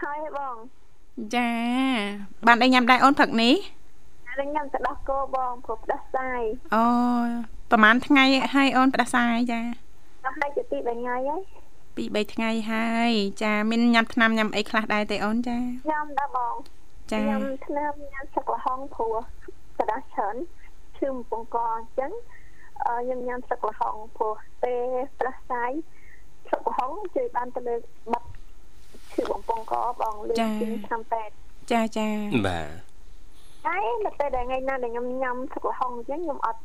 [0.00, 0.56] ហើយបង
[1.34, 1.50] ចា
[2.46, 3.54] បានអីញ៉ាំដែរអូនព្រឹកនេះ
[4.54, 6.42] ញ៉ាំទឹកដោះគោបងព្រោះផ្ដាសាយ
[6.74, 6.84] អូ
[7.70, 9.60] ប្រហែលថ្ងៃហើយអូនផ្ដាសាយចា
[10.24, 11.40] ដល់តែជាទី3ថ្ងៃហើយ
[11.96, 13.10] ពី3ថ្ងៃហើយ
[13.42, 15.58] ចាមានញ៉ាំថ្នាំញ៉ាំអីខ្លះដែរទេអូនចា
[15.90, 16.54] ញ៉ាំដែរបង
[17.12, 19.14] ចាញ៉ាំថ្នាំញ៉ាំទឹកល្ហុងព្រោះ
[19.78, 20.36] ផ្ដាច្រើន
[20.96, 22.12] ឈឺបំពង់កអញ្ចឹង
[22.84, 24.86] ខ្ញុំញ៉ាំទឹកល្ហុងព្រោះពេល
[25.18, 25.70] ផ្ដាសាយ
[26.48, 27.76] ទឹកល្ហុងជួយបានទៅលើ
[28.12, 28.28] បាត់
[29.12, 30.46] ឈឺបំពង់កបងលើជា
[30.86, 31.34] ឆ្នាំពេទ្យ
[31.72, 32.06] ចាចា
[32.46, 32.68] បាទ
[33.66, 36.60] ហើយនៅពេលដែលថ្ងៃណាដែលខ្ញុំញ៉ាំទឹកល្ហុងអញ្ចឹងខ្ញុំអត់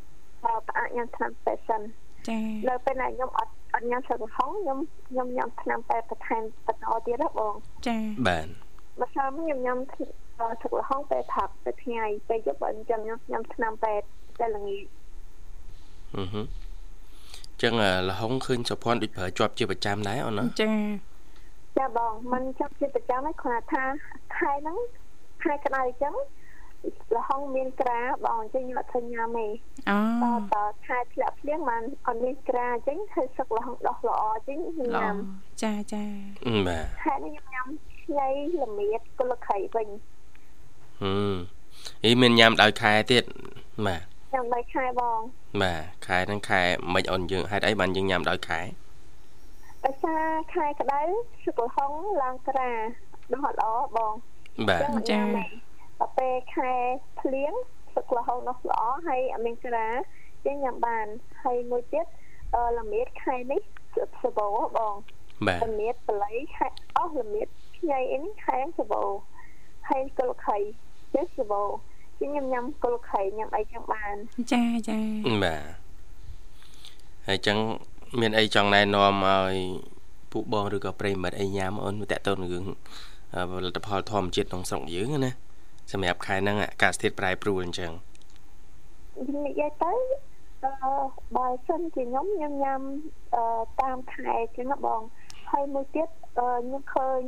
[0.67, 1.81] ផ្អាកញ៉ាំថ្នាំពេទ្យសិន
[2.29, 4.79] ចានៅពេលដែលខ្ញុំអត់អត់ញ៉ាំទឹកល្ហុងខ្ញុំ
[5.09, 7.53] ខ្ញុំញ៉ាំថ្នាំពេទ្យបន្ថែមបន្តទៀតហ៎បង
[7.87, 8.47] ចាបាទ
[9.01, 14.07] ម្សិលមិញខ្ញុំញ៉ាំទឹកល្ហុងពេលផឹកពេលថ្ងៃពេលយប់អញ្ចឹងខ្ញុំញ៉ាំថ្នាំពេទ្យ
[14.39, 14.85] តែល្ងាច
[16.15, 16.41] អឺហឺ
[17.61, 17.73] ចឹង
[18.09, 20.71] លហុងឃើញសុភ័ណ្ឌដូចប្រើជាប់ជាប្រចាំដែរអូនណាចា
[21.77, 23.83] ចាបងមិនចាប់ជាប្រចាំទេគ្រាន់ថា
[24.37, 24.77] ខែហ្នឹង
[25.43, 26.15] ខែក្តៅអញ្ចឹង
[27.15, 29.47] លហុងមានក្រាបងអញ្ចឹងខ្ញុំអត់ឃើញញ៉ាំទេ
[29.89, 34.59] អូតើខែធ្លាក់ភ្លៀងបានអត់មានក្រាអញ្ចឹងធ្វើសឹកលហុងដោះល្អអញ្ចឹង
[34.95, 35.15] ញ៉ាំ
[35.63, 36.03] ចាចា
[36.67, 37.67] បាទខែនេះខ្ញុំញ៉ាំ
[38.03, 38.27] ឆ្នៃ
[38.63, 39.87] ល្មៀតគុលខៃវិញ
[41.01, 41.35] ហឹម
[42.05, 43.23] អីមានញ៉ាំដោយខែទៀត
[43.87, 44.01] បាទ
[44.33, 45.19] ញ៉ាំដោយខែបង
[45.61, 46.61] បាទខែហ្នឹងខែ
[46.93, 48.59] មិនអូនយើងហេតុអីបានយើងញ៉ាំដោយខែ
[49.85, 51.01] ដោយសារខែក្តៅ
[51.45, 52.71] សឹកលហុងឡើងក្រា
[53.33, 54.13] ដោះល្អបង
[54.69, 55.19] បាទចា
[55.99, 56.71] ដល់ពេលខែ
[57.19, 57.53] ភ្លៀង
[57.95, 59.87] សឹកលហុងនោះល្អហើយអមេក្រា
[60.45, 61.05] យើងញ៉ាំបាន
[61.43, 62.05] ហើយមួយទៀត
[62.79, 63.61] ល្មៀតខែនេះ
[64.23, 64.93] សបោបង
[65.47, 67.47] បាទល្មៀតបល័យខែអស់ល្មៀត
[67.83, 69.03] ខ្ញីអីនេះខែសបោ
[69.89, 70.57] ហើយកុលខៃ
[71.13, 71.67] festival
[72.19, 74.15] ជាញ៉ាំញ៉ាំកុលខៃញ៉ាំអីចឹងបាន
[74.53, 74.99] ចាចា
[75.43, 75.63] បាទ
[77.27, 77.57] ហើយចឹង
[78.19, 79.55] មានអីចង់ណែនាំឲ្យ
[80.31, 82.65] ពួកបងឬក៏ប្រិមិត្តអីញ៉ាំអូនតើតើរឿង
[83.51, 85.31] ផលិតផលធម្មជាតិក្នុងស្រុកយើងណា
[85.91, 87.91] សម្រាប់ខែហ្នឹងអាកាសធាតុប្រែប្រួលអញ្ចឹង
[89.45, 89.93] និយាយទៅ
[90.63, 90.71] អឺ
[91.35, 92.81] បើសិនជាខ្ញុំញ៉ាំញ៉ាំ
[93.81, 95.01] តាមខែចឹងណាបង
[95.51, 97.21] ហើយមួយទៀតខ្ញុំឃើញ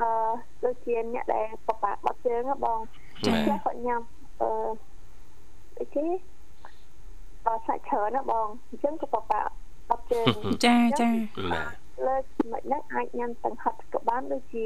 [0.00, 0.10] អឺ
[0.64, 2.78] ដូចជាអ្នកដែលបបាក់បាត់ជើងណាបង
[3.26, 4.00] ចាគាត់ញ៉ាំ
[4.40, 4.50] អឺ
[5.78, 6.06] អីគេ
[7.46, 9.50] បើសាច់ច្រើនណាបងអញ្ចឹងក៏បបាក់
[9.88, 10.26] បាត់ជើង
[10.66, 11.10] ចាចា
[12.06, 14.64] លើចំណុចហ្នឹងអាចញ៉ាំទាំងហឹកក៏បានដូចជា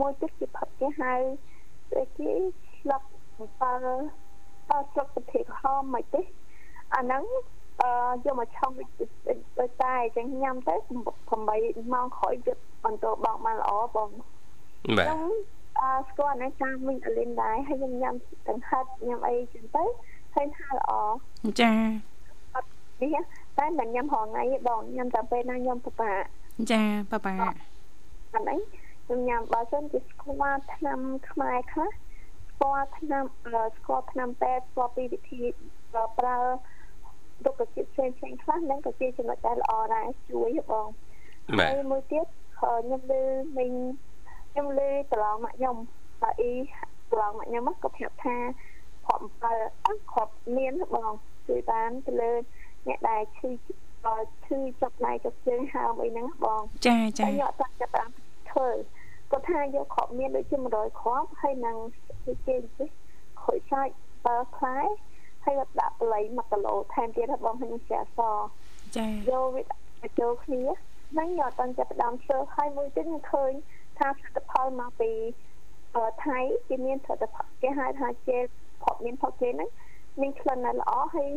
[0.00, 1.12] មួយទៀតគេផឹកគេហៅ
[1.96, 2.30] អីគេ
[2.78, 3.02] ស្លឹក
[3.38, 3.80] អំបិល
[4.70, 6.22] អត់ស្លឹកប្រភេទក្រហមមិនទេ
[6.94, 7.24] អាហ្នឹង
[7.82, 7.90] អឺ
[8.24, 8.70] យកមកឆុង
[9.58, 10.92] ដូចតែអញ្ចឹងញ៉ាំទៅ8
[11.92, 14.10] ម៉ោងក្រោយយកបន្តបោកមកល្អបង
[14.98, 15.08] បាទ
[15.80, 18.14] អឺស្គាល់នៅតាមវិញអលីនដែរហើយខ្ញុំញ៉ាំ
[18.48, 19.84] ទាំងហិតញ៉ាំអីចឹងទៅ
[20.34, 20.90] ឃើញថាល្អ
[21.60, 21.70] ចា
[22.54, 22.68] អត់
[23.02, 23.16] នេះ
[23.58, 26.22] តែមិនញ៉ាំរងថ្ងៃទេបងញ៉ាំតែពេលណាញ៉ាំពិបាក
[26.72, 27.54] ចាពិបាក
[28.34, 28.60] អានេះ
[29.06, 31.90] ខ្ញុំញ៉ាំបើសិនជាស្គាល់ឆ្នាំខ្មែរខ្លះ
[32.50, 33.24] ស្គាល់ឆ្នាំ
[33.76, 35.40] ស្គាល់ឆ្នាំពេទ្យស្គាល់ពីវិធី
[36.18, 36.36] ប្រើ
[37.44, 40.88] រុក្ខជាតិផ្សេងផ្សេងខ្លះនឹងក៏ជាចំណុចដែលល្អដែរជួយបង
[41.58, 42.26] ហើយមួយទៀត
[42.58, 43.22] ខ្ញុំលើ
[43.58, 43.70] មិញ
[44.54, 45.76] ខ្ញុំលើប្រឡងមកខ្ញុំ
[46.22, 46.52] បើអ៊ី
[47.12, 48.36] ប្រឡងមកខ្ញុំក៏ប្រាប់ថា
[49.06, 51.12] គ្រាប់7អត់គ្រាប់មានបង
[51.46, 52.32] ជួយបានទៅលើ
[52.88, 53.48] អ្នកដែលឈឺ
[54.46, 58.08] ឈឺចុកដៃចុកជើងហើមអីហ្នឹងបងចាចាខ្ញុំអត់ចាប់តាម
[58.50, 58.68] ធ្វើ
[59.30, 61.76] គាត់ថាយកគ្រាប់មានដូចជា100គ្រាប់ហើយនឹង
[62.24, 62.56] គេគេ
[63.42, 63.92] ខូចសាច់
[64.26, 64.78] បើផ្លែ
[65.44, 68.20] ហើយដាក់បល័យ1គីឡូថែមទៀតបងខ្ញុំស្រាស
[68.96, 69.62] ចាយកវា
[70.20, 70.62] ចូលគ្នា
[71.12, 73.52] ហ្នឹងយកតាំងចាប់ដើមធ្វើហើយមួយទៀតខ្ញុំឃើញ
[73.98, 75.10] ថាផលិតផលមកពី
[76.24, 78.42] ថៃគេមានផលិតផលគេហៅថាជេល
[78.82, 79.70] ផកមានផកជេលហ្នឹង
[80.20, 81.32] មានក្លិនល្អហើយ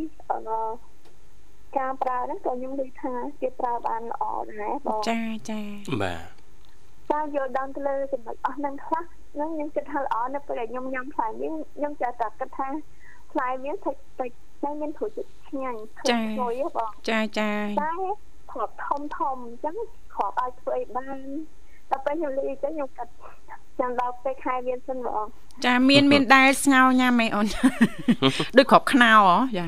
[1.77, 4.23] ការប្រើហ្នឹងក៏ខ្ញុំឮថាគេប្រើបានល្អ
[4.61, 5.59] ដែរបងចាចា
[6.03, 6.25] បាទ
[7.11, 12.67] តាមយល់ដឹងទៅលើចំណុចអស់ហ្នឹងខ្លះហ្នឹងខ្ញុំគិតថាល្អនៅពេលដែលខ្ញុំញ៉ាំផ្លែនេះខ្ញុំចេះតែគិតថា
[13.31, 14.31] ផ្លែវាតិចតិច
[14.63, 17.93] តែមានព្រោះចិត្តឆ្ងាញ់ឃើញឈ្ងុយបងចាចាតែ
[18.51, 19.75] គ្រាប់ធំធំអញ្ចឹង
[20.15, 21.17] គ្រាប់អាចធ្វើអីបាន
[21.91, 23.11] ដល់ពេលខ្ញុំលីអញ្ចឹងខ្ញុំកាត់
[23.79, 25.25] ចាំដល់ពេលខែមានសិនបង
[25.65, 27.45] ចាមានមានដែលស្ងោញ៉ាំអីអូន
[28.57, 29.65] ដូចគ្រាប់ខ្នោហ៎ចា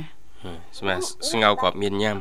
[0.77, 0.93] ស្មា
[1.31, 2.17] ស្ងោគ្រាប់មានញ៉ាំ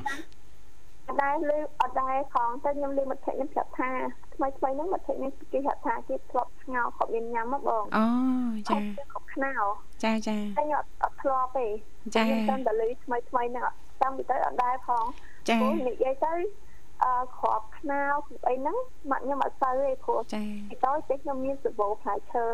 [1.07, 3.91] អត់ដែរលឺអត់ដែរផងទៅខ្ញុំលឺមិត្តភក្តិខ្ញុំប្រាប់ថា
[4.35, 8.05] ថ្មីថ្មីហ្នឹងមិត្តភក្តិខ្ញុំគេហៅថាគេធ្លាប់ស្ងោគ្រាប់មានញ៉ាំមកបងអូ
[8.71, 9.55] ចាគ្រាប់ខ្នោ
[10.05, 11.67] ចាចាតែខ្ញុំអត់ធ្លាប់ទេ
[12.15, 13.65] ចាខ្ញុំតាមតែលឺថ្មីថ្មីហ្នឹង
[14.03, 15.05] តាមពីទៅអត់ដែរផង
[15.49, 15.57] ចា
[15.89, 16.33] និយាយទៅ
[17.05, 18.03] អឺគ្រាប់ខ្នោ
[18.49, 18.77] អីហ្នឹង
[19.11, 22.45] ម៉ាក់ខ្ញុំអត់សូវទេព្រោះចាទៅតែខ្ញុំមានសបោផ្លែឈើ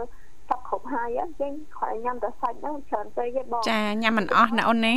[0.49, 4.97] សពគ្រប់ហើយអញ្ចឹងគាត់ញ៉ាំតែសាច់ហ្នឹងច្រើនពេកទេបងចាញ៉ាំមិនអស់ណាអូនណា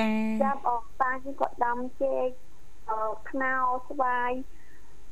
[0.00, 0.10] ចា
[0.44, 2.28] ចាំអងតាគាត់ដាំចេក
[2.90, 2.98] អឺ
[3.30, 3.54] ខ្នោ
[3.88, 4.30] ស្វាយ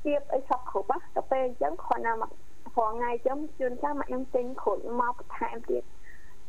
[0.04, 2.30] ទៀបអីសពគ្រប់ណាទៅពេលអញ្ចឹងគាត់ណាមក
[2.74, 5.82] ព្រោះថ្ងៃអញ្ចឹងជួនកាលមកខ្ញុំទិញគ្រូចមកបន្ថែមទៀត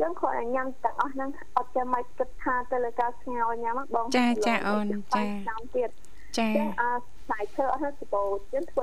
[0.01, 4.85] ចឹងគាត់ញ៉ាំទាំងអស់ហ្នឹងអត់ចាំមិនគិតថាទៅលើការស្ងោរញ៉ាំបងចាចាអូន
[5.15, 5.89] ចាញ៉ាំទៀត
[6.37, 8.81] ចាចឹងអត់ផ្លែឈើអត់សបោចឹងធ្វើ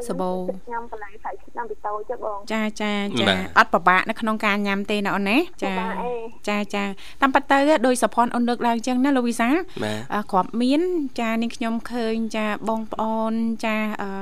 [0.70, 3.26] ញ៉ាំបន្លែផ្លែឈើតាមពីតូចចឹងបងចាចាចា
[3.58, 5.74] អត់ពិបាកនៅក្នុងការញ៉ាំទេណាអូនណាចា
[6.48, 6.84] ចាចា
[7.20, 9.48] តាមពិតទៅដោយសភ័នអូនលើកឡើងចឹងណាលោកវិសា
[10.32, 10.82] គ្រាប់មាន
[11.20, 13.32] ចានាងខ្ញុំឃើញចាបងប្អូន
[13.64, 13.76] ចា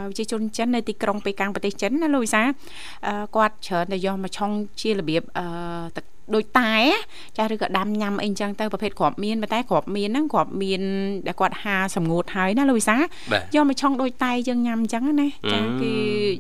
[0.09, 2.43] ប្រជាជនចិននៅទីក្រុងប៉េកាំងប្រទេសចិនណាលោកវិសា
[3.37, 5.23] គាត់ច្រើនតែយកមកឆុងជារបៀប
[5.97, 6.05] ទឹក
[6.37, 6.73] ដូចតែ
[7.39, 10.83] ចាឬក៏ដាំញ៉ាំអីចឹងទៅប្រភេទគ្រាប់មានតែគ្រាប់មានហ្នឹងគ្រាប់មាន
[11.27, 12.97] ដែលគាត់ហាសម្ងួតហើយណាលោកវិសា
[13.55, 15.95] យកមកឆុងដូចតែយើងញ៉ាំអញ្ចឹងណាចាគឺ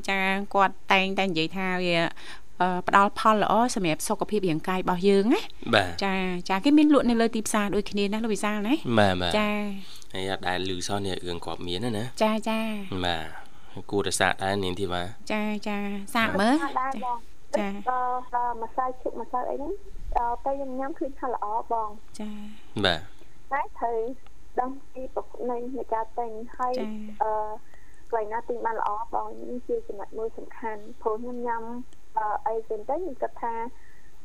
[0.08, 0.18] ចា
[0.54, 1.96] គាត់តែងតែនិយាយថាវា
[2.88, 5.40] ផ្ដល់ផលល្អសម្រាប់សុខភាពរាងកាយរបស់យើងណា
[6.04, 6.14] ចា
[6.48, 9.50] ចាគេមានលក់នៅលើទីផ្សារដូចគ្នាណាលោកវិសាលណាបាទចា
[10.14, 12.58] ហើយអត់ដែលលឺសោះនេះរឿងគ្រាប់មានណាចាចា
[13.04, 13.24] បាទ
[13.90, 15.02] គួរតែសាកដែរនាងធីវ៉ា
[15.32, 15.78] ចាចា
[16.14, 16.54] សាកមើល
[16.96, 19.72] ចា អឺម្សៅឈុកម្សៅអីហ្នឹង
[20.18, 21.88] អឺពេលខ្ញុំញ៉ាំឃើញថាល្អបង
[22.18, 22.28] ចា
[22.84, 23.00] បាទ
[23.52, 23.98] តែត្រូវ
[24.60, 26.74] ដឹងពីប្រភពនៃនៃការទិញហើយ
[27.22, 27.32] អឺ
[28.10, 31.62] កន្លែងណាទិញបានល្អបងនេះជាចំណុចមួយសំខាន់ព្រោះខ្ញុំញ៉ាំ
[32.46, 33.54] អីចឹងទៅខ្ញុំគិតថា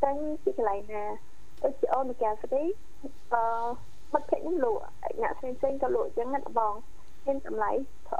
[0.03, 1.03] ទិញពីកន្លែងណា
[1.63, 2.63] ដូចជាអូនកាស្ទី
[3.33, 3.43] អឺ
[4.11, 4.81] បាត់ភេទខ្ញុំលក់
[5.21, 6.73] អ្នកផ្សេងផ្សេងក៏លក់ចឹងណាបង
[7.25, 7.71] មានតម្លៃ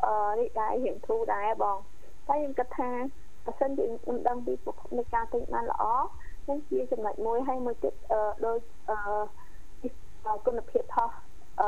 [0.06, 1.78] អឺនេះដែររៀងធូរដែរបង
[2.28, 2.90] តែខ្ញុំគិតថា
[3.48, 5.84] បើសិនជាខ្ញុំដឹងពីប្រភពនៃការទិញបានល្អ
[6.50, 11.10] នឹងជាចំណុចមួយហើយមួយទៀតអឺដូចអឺគុណភាពថោះ
[11.62, 11.68] អឺ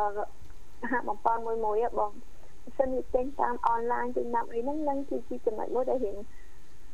[0.82, 2.12] អាហារបំពន់មួយមួយបង
[2.64, 6.18] បើសិនជាទិញតាមអនឡាញទិញតាមអីហ្នឹងនឹងគឺជាចំណុចមួយដែលរៀង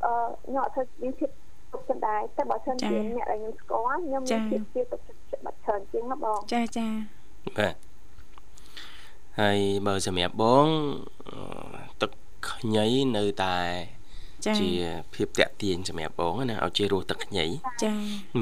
[0.04, 0.12] អឺ
[0.46, 1.30] ខ្ញុំអត់ធ្វើមានភាព
[1.72, 6.86] ទុកចិត្តដែរតែបើសិនជាអ្នកដែលខ្ញុំស្គាល់ខ្ញុំមានភាពជាទុកចិត្តបាត់ច្រើនជាងណាបងចាចា
[7.58, 7.74] បាទ
[9.40, 10.66] ហើយបើសម្រាប់បង
[12.02, 12.10] ទឹក
[12.50, 13.56] ខ្ញីនៅតែ
[14.60, 14.70] ជា
[15.14, 17.46] ភាពតាក់ទាញសម្រាប់បងណាឲ្យជារសទឹកខ្ញី
[17.82, 17.92] ចា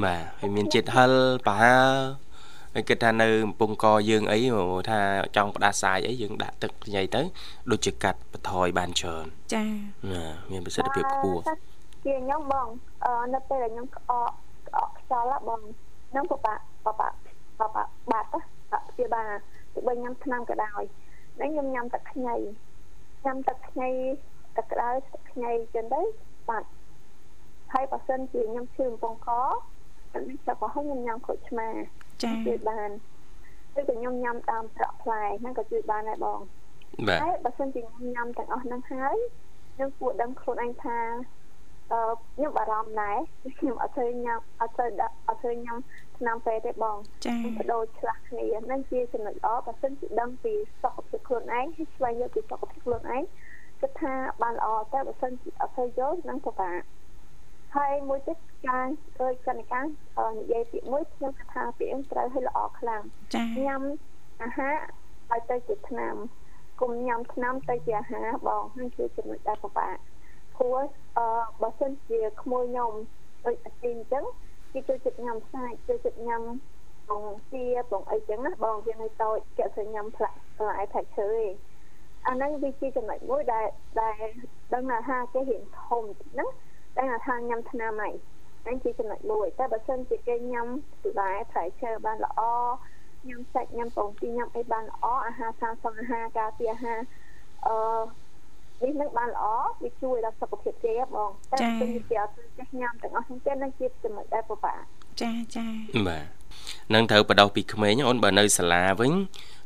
[0.03, 1.11] បាទហើយមានជាតិហឹល
[1.45, 1.77] ប្រហើ
[2.73, 4.39] ហើយគិតថានៅកំពង់កយើងអី
[4.89, 4.99] ថា
[5.35, 7.21] ចង់ផ្ដាសាយអីយើងដាក់ទឹកខ្ញីទៅ
[7.71, 9.63] ដូចជាកាត់បន្ថយបានច្រើនចា
[10.11, 11.41] ណាមានប្រសិទ្ធភាពខ្ពស់
[12.05, 12.67] ជាខ្ញុំបង
[13.05, 14.31] អឺនៅពេលដែលខ្ញុំក្អក
[14.67, 15.61] ក្អកខ្យល់បង
[16.09, 17.13] ខ្ញុំពិបាកពិបាក
[17.59, 18.29] ពិបាកបាត់
[18.89, 19.29] ព្យាបាល
[19.73, 20.83] ទោះបីញ៉ាំថ្នាំក៏ដោយ
[21.39, 22.35] តែខ្ញុំញ៉ាំទឹកខ្ញី
[23.25, 23.89] ញ៉ាំទឹកខ្ញី
[24.55, 26.01] ទឹកក្តៅទឹកខ្ញីចឹងទៅ
[26.49, 26.67] បាត់
[27.73, 29.29] ហើយបើសិនជាខ្ញុំឈឺកំពង់ក
[30.11, 31.69] ខ្ញុំចាប់ឲ្យខ្ញុំញ៉ាំក្រូចឆ្មា
[32.23, 32.89] ចា៎ជួយបាន
[33.77, 36.39] ឬក៏ខ្ញុំញ៉ាំតាមប្រក់ផ្លែហ្នឹងក៏ជួយបានដែរបង
[37.07, 39.15] បាទហើយបើសិនជាខ្ញុំញ៉ាំទាំងអស់ហ្នឹងហើយ
[39.73, 40.99] ខ្ញុំគួរដឹងខ្លួនឯងថា
[41.91, 41.99] អឺ
[42.33, 43.17] ខ្ញុំបារម្ភដែរ
[43.59, 45.77] ខ្ញុំអត់ធ្វើញ៉ាំអត់ធ្វើដាក់អត់ធ្វើញ៉ាំ
[46.17, 53.23] ឆ្នាំពេទ្យទេបងចា៎បដូរឆ្លាស់គ្នាហ្នឹងជាចំណុចល្អបើសិនជាដឹងពីសុខភាពខ្លួនឯងហើយស្វែងយល់ពីសុខភាពខ្លួនឯង
[53.81, 56.81] គិតថាបានល្អតែបើសិនជាអត់ធ្វើយល់នឹងពិបាក
[57.75, 58.85] ហើយមួយទៀតការ
[59.21, 59.85] ដូចកណ្ដាល
[60.39, 63.03] និយាយពាក្យមួយខ្ញុំគិតថាពាក្យនឹងត្រូវឲ្យល្អខ្លាំង
[63.65, 63.81] ញ៉ាំ
[64.43, 64.75] អាហារ
[65.31, 66.15] ឲ្យទៅជាថ្នាំ
[66.81, 69.95] គុំញ៉ាំថ្នាំទៅជាអាហារបងហ្នឹងគឺចំណុចដែលពិបាក
[70.55, 70.77] ព្រោះ
[71.17, 71.27] អឺ
[71.61, 72.93] បើសិនជាក្មួយខ្ញុំ
[73.45, 74.23] ដូចអាស៊ីអញ្ចឹង
[74.71, 76.41] គេចូលចិត្តញ៉ាំសាច់ចូលចិត្តញ៉ាំ
[77.09, 81.51] បងទាបងអីចឹងណាបងវានៅតូចគេស្ញ៉ាំផ្លាក់ផ្លែផាច់ឈើឯង
[82.27, 83.65] អាហ្នឹងវាជាចំណុចមួយដែល
[84.01, 84.15] ដែល
[84.73, 86.49] ដឹងថាគេរៀងធំហ្នឹង
[86.97, 88.15] តែថាញ៉ាំថ្នាំហើយ
[88.63, 90.67] ហ្នឹងជាចំណុចមួយតែបើសិនជាគេញ៉ាំ
[91.01, 92.41] សុដែរផ្លែឈើបានល្អ
[93.27, 96.99] ញ៉ាំសាច់ញ៉ាំពងទាញ៉ាំអីបានល្អអាហារសាសង់អាហារការពារអាហារ
[97.67, 97.75] អឺ
[98.83, 99.45] នេះនឹងបានល្អ
[99.83, 104.81] វាជួយដល់សុខភាពគេបងតែពេលគេអត់ចេះញ៉ាំទាំងអស់ហ្នឹងទេនឹងជាចំណុចដែលពិបាក
[105.21, 105.65] ចាចា
[106.07, 106.25] បាទ
[106.93, 109.11] នឹងត្រូវបដោះពីក្មេងអូនបើនៅសាលាវិញ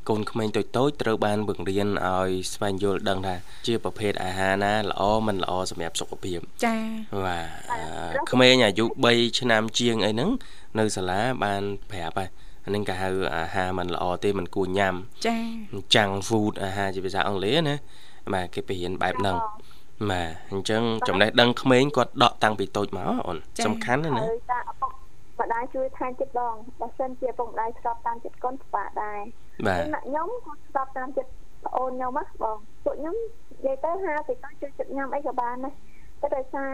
[0.09, 3.35] កូនក្មេងតូចតូចត្រូវបានបង្រៀនឲ្យស្វែងយល់ដឹងថា
[3.67, 6.81] ជាប្រភេទអាហារណាល្អមិនល្អសម្រាប់សុខភាពចា៎
[7.25, 7.47] បាទ
[8.31, 10.29] ក្មេងអាយុ3ឆ្នាំជាងអីហ្នឹង
[10.79, 12.29] នៅសាលាបានប្រាប់ហើយ
[12.65, 14.95] អានឹងគេហៅអាហារមិនល្អទេមិនគួរញ៉ាំ
[15.27, 15.37] ចា
[15.95, 17.75] ចាំង food អាហារជាភាសាអង់គ្លេសណា
[18.33, 19.35] បាទគេបរៀនបែបហ្នឹង
[20.11, 24.25] បាទអញ្ចឹងចំណេះដឹងក្មេងគាត់ដកតាំងពីតូចមកអូនសំខាន់ណាស់ណា
[25.41, 29.19] ម្ដាយជួយថែចិត្តបងបើសិនជាពុកម្ដាយស្របតាមចិត្តកូនពិបាកដែរ
[29.67, 31.31] បាទខ្ញុំគាត់ស្របតាមចិត្ត
[31.65, 35.73] ប្អូនខ្ញុំណាបងពួកខ្ញុំនិយាយទៅហាទៅទៅជួយចិត្តញ៉ាំអីក៏បានដែរ
[36.21, 36.71] តែដោយសារ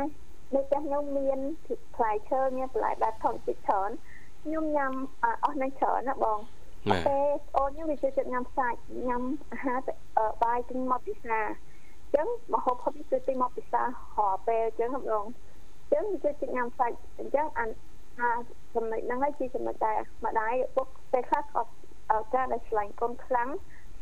[0.56, 1.40] នៅផ្ទះខ្ញុំមាន
[1.96, 3.90] ផ្លែឈើមានបន្លែបែបធម្មជាតិច្រើន
[4.44, 4.94] ខ្ញុំញ៉ាំ
[5.44, 6.40] អស់នឹងច្រើនណាបង
[7.08, 9.80] ពេលអូនខ្ញុំវាជួយចិត្តញ៉ាំសាច់ញ៉ាំអាហារ
[10.44, 17.48] បាយទិញមកពីផ្សារអញ្ចឹងមហូបហូបគឺទិញមកពីផ្សាររាល់ពេលអញ្ចឹងបងអញ្ចឹងវាជួយចិត្តញ៉ាំសាច់អញ្ចឹង
[18.20, 18.42] អាអា
[18.76, 21.64] ចំណុចហ្នឹងហើយជាចំណុចដែលម្ដាយពុកពេលខ្លះក៏
[22.36, 23.50] ការដែលឆ្លាញ់កូនខ្លាំង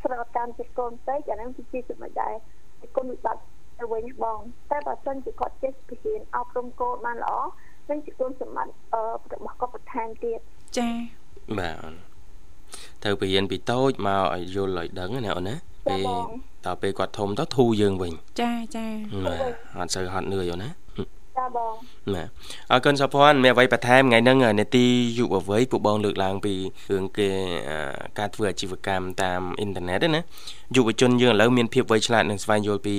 [0.02, 2.34] ស្របតាមចិត្តកូនពេកអាហ្នឹងគឺជាចំណុចដែល
[2.96, 3.42] កូនវិបត្តិ
[3.78, 4.38] ទៅវិញបង
[4.70, 7.34] តែបើសិនជាគាត់ចេះពហៀនអប់រំកូនបានល្អ
[7.90, 8.72] នឹងជាគុណសម្បត្តិ
[9.32, 10.38] របស់គាត់បន្ថែមទៀត
[10.78, 10.94] ចា៎
[11.58, 11.92] បាទ
[13.02, 15.54] ត្រូវពហៀនពីតូចមកឲ្យយល់ឲ្យដឹងណាអូនណា
[15.90, 16.06] ពេល
[16.66, 18.86] តទៅពេលគាត់ធំទៅធូរយើងវិញចាចា
[19.26, 19.40] បាទ
[19.78, 20.68] អត់សូវហត់នឿយអូនណា
[21.38, 21.74] ចាបង
[22.14, 22.24] ណា
[22.72, 24.86] អរគុណសុភ័ណ្ឌមានអ្វីបន្ថែមថ្ងៃហ្នឹងនេតិ
[25.18, 26.54] យុវវ័យពួកបងលើកឡើងពី
[26.90, 27.28] រឿងគេ
[28.18, 30.22] ការធ្វើអាជីវកម្មតាមអ៊ីនធឺណិតណា
[30.76, 32.96] យុវជនយើងឥឡូវមានភាពវៃឆ្លាតនិងស្វែងយល់ពី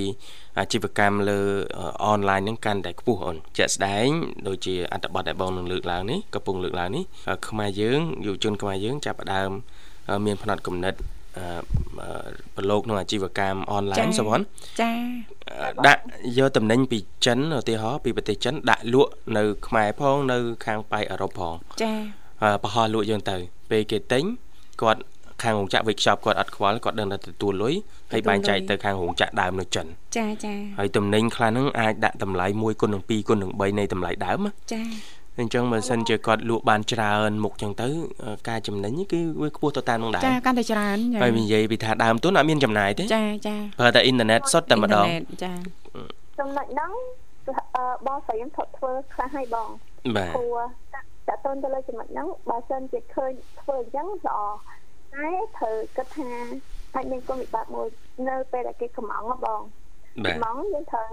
[0.58, 1.40] អាជីវកម្មលើ
[2.04, 4.06] អនឡាញហ្នឹងកាន់តែខ្ពស់អូនជាក់ស្ដែង
[4.48, 7.04] ដូចជាអត្ថបទដែលបងនឹងលើកឡើងនេះកំពុងលើកឡើងនេះ
[7.48, 9.50] ខ្មែរយើងយុវជនខ្មែរយើងចាប់ផ្ដើម
[10.26, 10.98] មានផ្នែកកំណត់
[12.56, 14.42] ប្រឡូកក្នុងអាជីវកម្មអនឡាញសុវណ្ណ
[14.80, 14.90] ចា
[15.86, 16.02] ដាក់
[16.38, 21.92] យកតំណែងពីចិនឧទាហរណ៍ពីប្រទេសចិនដាក់លក់នៅខ្មែរផងនៅ ខាងប៉ៃអឺរ៉ុបផងចា
[22.62, 23.36] ប្រហោះលក់យើងទៅ
[23.70, 24.24] ពេលគេទិញ
[24.82, 25.02] គាត់
[25.42, 27.74] ខាងរោងចក្រវិកខ្ចប់គាត់អត់ខ្វល់គាត់ដឹងតែទទួលលុយ
[28.12, 34.82] ហើយបែងចែកទៅខាងរោងចក្រដើមនៅចិនចាចាហើយតំណែងខ្លះហ្នឹងអាចដាក់តម្លៃ1គុណនឹង2គុណនឹង3នៃតម្លៃដើមចា
[35.38, 37.88] អញ្ចឹងបើសិនជាគាត់លក់បានច្រើនមុខអញ្ចឹងទៅ
[38.48, 45.06] ការចំណេញគឺវាខ្ពស់ទៅតាមនោះដែរចាកាន់តែច្រើនហើយនិយាយពីថាដើមទុនអត់មានចំណាយទេចាចាប្រើតែអ៊ីនធឺណិតសុទ្ធតែម្ដង
[45.44, 45.52] ចា
[46.38, 46.90] ចំណុចហ្នឹង
[48.06, 49.68] បងស្រីខ្ញុំធ្វើធ្វើខ្លះឲ្យបង
[50.16, 50.60] បាទព្រោះ
[51.28, 54.38] តើតូនទៅលើចំណុចហ្នឹងបើសិនជាឃើញធ្វើអញ្ចឹងល្អ
[55.14, 56.30] តែត្រូវគិតថា
[56.94, 57.88] អាចមានគុណវិបត្តិមួយ
[58.28, 59.62] នៅពេលដែលគេកំងបងកំង
[60.72, 61.08] យើងត្រូវ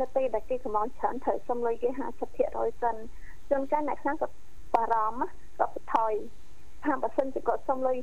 [0.00, 1.88] នៅពេលដែលគេកំងច្រើនត្រូវសុំលុយគេ
[2.36, 2.96] 50%សិន
[3.50, 4.28] ជួនកាលអ្នកខ្លះក៏
[4.74, 5.28] បារម្ភ
[5.58, 6.12] ក៏បន្ថយ
[6.84, 7.96] ថាបើសិនជាគាត់សុំលុយ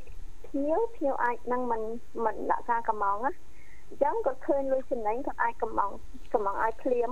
[0.48, 1.82] ភ្ញៀវភ្ញៀវអាចនឹងមិន
[2.26, 3.32] មិនដាក់ការកំងណា
[3.90, 5.92] អញ្ចឹងគាត់ឃើញលុយចំណេញគាត់អាចកំង
[6.34, 7.10] កំងឲ្យភ្លាម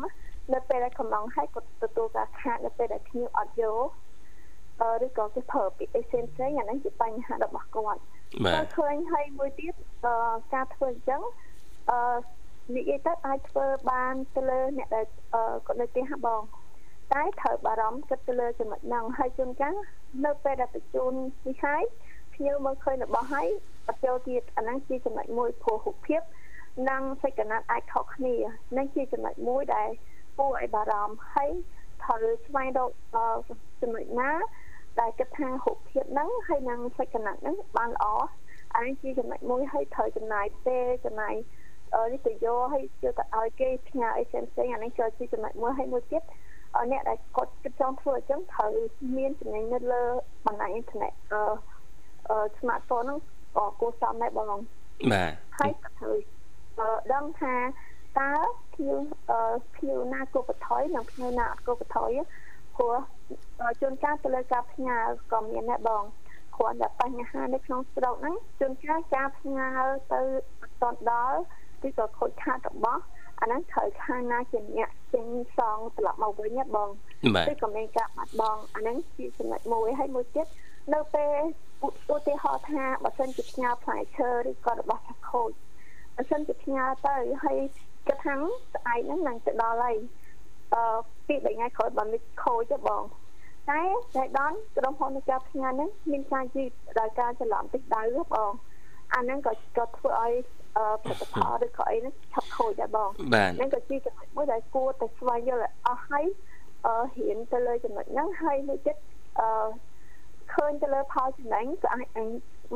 [0.54, 3.88] នៅពេលដែលកំឡុងហើយគាត់ទទួលការខាតនៅពេលដែលខ្ញុំអត់យក
[4.82, 8.02] អឺឬក៏គេប្រើពាក្យអីផ្សេងផ្សេងអាហ្នឹងជាបញ្ហារបស់គាត់
[8.46, 9.74] បាទឃើញហើយមួយទៀត
[10.54, 11.22] ការធ្វើអញ្ចឹង
[11.90, 12.00] អឺ
[12.76, 15.06] និយាយទៅអាចធ្វើបានទៅលើអ្នកដែល
[15.66, 16.42] គាត់នៅផ្ទះបង
[17.14, 19.76] តែត្រូវបារម្ភគិតទៅលើចំណុចហ្នឹងហើយជួនកាល
[20.26, 21.14] នៅពេលដែលបញ្ជូន
[21.48, 21.84] នេះហើយ
[22.34, 23.48] ភ្ញៀវមើលឃើញរបស់ហើយ
[23.88, 26.22] បចូលទៀតអាហ្នឹងជាចំណុចមួយព្រោះរូបភាព
[26.90, 28.36] និងសេចក្ដីអាចខុសគ្នា
[28.78, 29.90] នឹងជាចំណុចមួយដែល
[30.38, 31.52] គួរឲ្យបារម្ភហើយ
[32.04, 32.92] ត្រូវស្វែងរក
[33.82, 34.32] ចំណុចណា
[35.00, 38.06] ដែលគិតថារូបភាពហ្នឹងហើយនឹងសេចក្ដីហ្នឹងបានល្អ
[38.76, 41.36] អានេះជាចំណុចមួយហើយត្រូវចំណាយពេលចំណាយ
[42.12, 46.24] នេះទៅយកហើយយកទៅឲ្យគេផ្ញើអីផ្សេងផ្សេងអានេះក៏ជាចំណុចមួយហើយមួយទៀត
[46.92, 48.72] អ្នកដែលគាត់គិតចង់ធ្វើអញ្ចឹងត្រូវ
[49.18, 50.04] មានចំណេញនៅលើ
[50.46, 51.42] បណ្ដាញអ៊ីនធឺណិតអឺ
[52.60, 53.20] smartphone ហ្នឹង
[53.58, 54.46] ក៏គួរសមដែរបង
[55.14, 56.16] បាទហើយក៏ត្រូវ
[57.14, 57.56] ដឹងថា
[58.20, 58.32] តើ
[58.76, 58.98] ភៀវ
[59.76, 62.12] ភៀវណាគោបថយនិងភៀវណាអត់គោបថយ
[62.76, 62.98] ព្រោះ
[63.82, 64.98] ជួនកាលទៅលើការផ្ញើ
[65.32, 66.04] ក៏មានដែរបង
[66.56, 69.68] គ្រាន់តែបញ្ហានៅក្នុងស្រុកហ្នឹងជួនកាលការផ្ញើ
[70.14, 70.22] ទៅ
[70.62, 71.40] អត់តដល់
[71.88, 73.02] ឬក៏ខូចខាតរបស់
[73.42, 75.28] អាហ្នឹងត្រូវខាងណាជាអ្នកចេញ
[75.58, 76.90] សងត្រឡប់មកវិញណាបង
[77.52, 80.48] ឬក៏មានការបាត់បង់អាហ្នឹងជាចំណុចមួយហើយមួយទៀត
[80.94, 81.38] នៅពេល
[82.16, 85.52] ឧទាហរណ៍ថាបើសិនជាផ្ញើផ្លែឈើឬក៏របស់ថាខូច
[86.16, 87.58] បើសិនជាផ្ញើទៅហើយ
[88.08, 88.36] គិតថា
[88.74, 89.98] ស្អែកហ្នឹងនឹងទៅដល់ហើយ
[90.74, 93.04] អឺពី3ថ្ងៃក្រោយបើមិនខូចទេបង
[93.70, 93.82] តែ
[94.16, 96.70] តែដល់ក្រុមហ៊ុននៃការផ្ញើហ្នឹងមានការជីក
[97.00, 98.02] ដោយការច្រឡំតិចដៅ
[98.34, 98.52] បង
[99.14, 100.34] អាហ្នឹងក៏ក៏ធ្វើឲ្យ
[101.04, 106.26] ផលិតផលឬក៏អីហ្នឹងឆាប់ខូចដែរបងហ្នឹងក៏ជាចំណុចមួយដែលគួរតែស្វែងយល់ឲ្យអស់ហើយ
[106.86, 108.96] អឺហ៊ានទៅលើចំណុចហ្នឹងហើយមួយទៀត
[109.40, 109.50] អឺ
[110.54, 112.08] ឃើញទៅលើផលចំណេញក៏អាច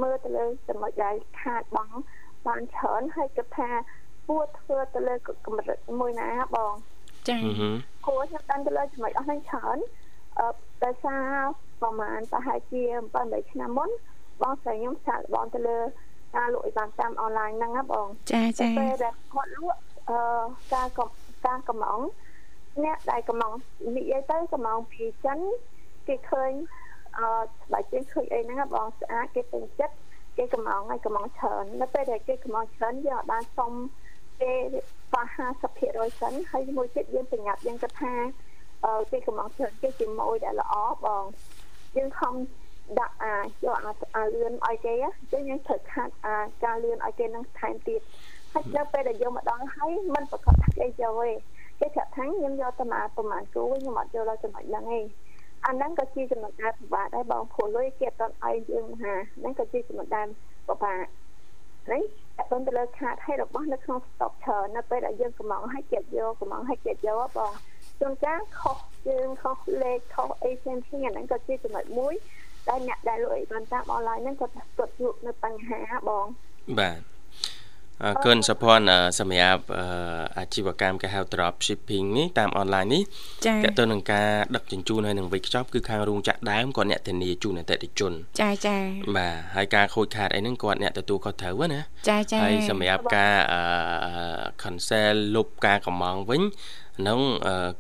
[0.02, 1.98] មើលទៅលើចំណុចដែលខាតបង់
[2.48, 3.70] បានច្រើនហើយគិតថា
[4.28, 5.16] គួរធ្វើទៅលើ
[5.46, 6.74] កម្រិតមួយណាបង
[7.30, 7.42] ចា៎
[8.08, 9.78] គួរខ្ញុំដឹងទៅលើចំណុចអស់ហ្នឹងច្រើន
[10.40, 10.48] អឺ
[10.84, 11.28] ដោយសារ
[11.82, 12.82] ប្រហែលប្រហែលជា
[13.18, 13.90] 7ឆ្នាំមុន
[14.42, 15.80] បងស្រីខ្ញុំសាកល្បងទៅលើ
[16.36, 19.80] ការលក់អីបានតាមអនឡាញហ្នឹងណាបងចាចាពេលដែលគាត់លក់
[20.10, 20.18] អឺ
[20.74, 20.88] ការ
[21.46, 22.00] ការកំង
[22.84, 23.54] អ្នកដែលកំង
[23.98, 25.40] និយាយទៅកំងពីចិន
[26.08, 26.52] គេឃើញ
[27.18, 27.28] អឺ
[27.74, 29.96] បើជាឃើញអីហ្នឹងបងស្អាតគេពេញចិត្ត
[30.38, 33.72] គេកំងហើយកំងច្រើននៅពេលដែលគេកំងច្រើនយើងអាចបានសុំ
[34.42, 34.54] គេ
[35.14, 35.26] បោះ
[35.74, 38.14] 50%សិនហើយមួយទៀតយើងប្រញាប់យើងគិតថា
[38.86, 40.74] អឺគេកំងច្រើនគេជាម៉ួយដែលល្អ
[41.06, 41.24] បង
[41.98, 42.34] យើងខំ
[43.00, 43.36] ដាក់អា
[43.66, 48.02] យកអាអាលឿនឲ្យគេអញ្ចឹងយើងត្រូវខាត់អាការលឿនឲ្យគេនឹងថែមទៀត
[48.52, 51.30] ហើយនៅពេលដែលយកមកដល់ហើយมันប្រកាសថាគេយកទេ
[51.80, 55.00] គេប្រាប់ថាខ្ញុំយកតែមកប្រហែលគូខ្ញុំអត់យកដល់ចំណុចហ្នឹងទេ
[55.66, 60.28] អាហ្នឹងក៏ជាចំណុចដែលពិបាកដែរបងព្រោះលុយគេអត់ឲ្យយើងហាហ្នឹងក៏ជាចំណុចដែល
[60.68, 61.06] ពិបាក
[61.92, 62.04] នេះ
[62.52, 67.52] តើទៅលើខាតឲ្យរបស់នៅក្នុងស្តុកច្រើននៅពេលដែលយើងកំងឲ្យគេយកកំងឲ្យគេយកបង
[68.00, 68.78] ជួនកាលខុស
[69.10, 72.14] យើងខុសលេខខុសអីផ្សេងៗអាហ្នឹងក៏ជាចំណុចមួយ
[72.70, 76.26] ដែលអ្នកដែលលក់អីបានតាមអនឡាញហ្នឹងគាត់គាត់ជួបនៅបញ្ហាបង
[76.80, 77.00] បាទ
[78.04, 78.88] អរគុណសុភ័ណ្ឌ
[79.20, 79.64] សម្រាប់
[80.38, 83.02] អាជីវកម្មគេហៅ drop shipping នេះតាមអនឡាញនេះ
[83.64, 88.78] តើទៅនឹងការដឹកជញ្ជូនហើយនឹងវេចខ្ចប់គឺខាងរោងចក្រដើមគាត់អ្នកធានាជូនអតិថិជន ចាចា
[89.18, 93.36] បាទហើយការខូចខាតអីហ្នឹងគាត់អ្នកទទួលខុសត្រូវណាចាចាហើយសម្រាប់ការ
[94.62, 96.42] cancel លុបការកម្មងវិញ
[97.01, 97.21] ហ្នឹង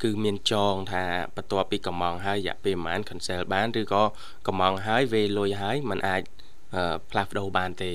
[0.02, 1.04] គឺមានចងថា
[1.36, 4.02] បន្ទាប់ពីកំងហើយរយៈពេលប្រហែល cancel បានឬក៏
[4.46, 6.22] កំងហើយវេលុយហើយมันអាច
[7.10, 7.90] ផ្លាស់ប្ដូរបានទេ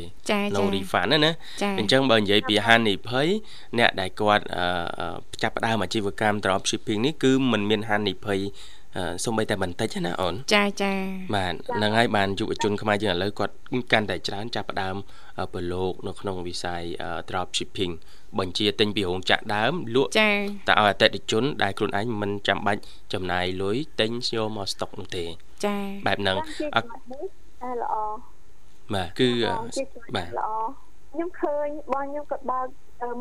[0.55, 1.33] no refund ណាណា
[1.79, 3.27] អញ្ចឹងបើនិយាយពីហានិភ័យ
[3.77, 4.43] អ្នកដែលគាត់
[5.43, 8.39] ចាប់ផ្ដើមអាជីវកម្ម drop shipping នេះគឺมันមានហានិភ័យ
[9.24, 10.92] សំបីតែបន្តិចណាអូនចាចា
[11.34, 13.54] បាទហ្នឹងហើយបានយុវជនខ្មែរយើងឥឡូវគាត់
[13.92, 14.96] កាន់តែច្រើនចាប់ផ្ដើម
[15.52, 16.82] ប្រឡូកនៅក្នុងវិស័យ
[17.28, 17.92] drop shipping
[18.38, 20.30] បញ្ជាទិញពីរោងចក្រដើមលក់ចា
[20.68, 22.80] តែឲ្យអតិថិជន ដែលខ្លួនឯងមិនចាំបាច់
[23.12, 25.24] ចំណាយលុយទិញយកមកស្តុកនោះទេ
[25.64, 25.76] ចា
[26.06, 26.36] បែបហ្នឹង
[26.74, 26.86] អត់
[27.82, 27.94] ល្អ
[28.94, 29.30] បាទគឺ
[30.16, 30.50] បាទល្អ
[31.12, 32.66] ខ្ញុំឃើញបងខ្ញុំក៏បើក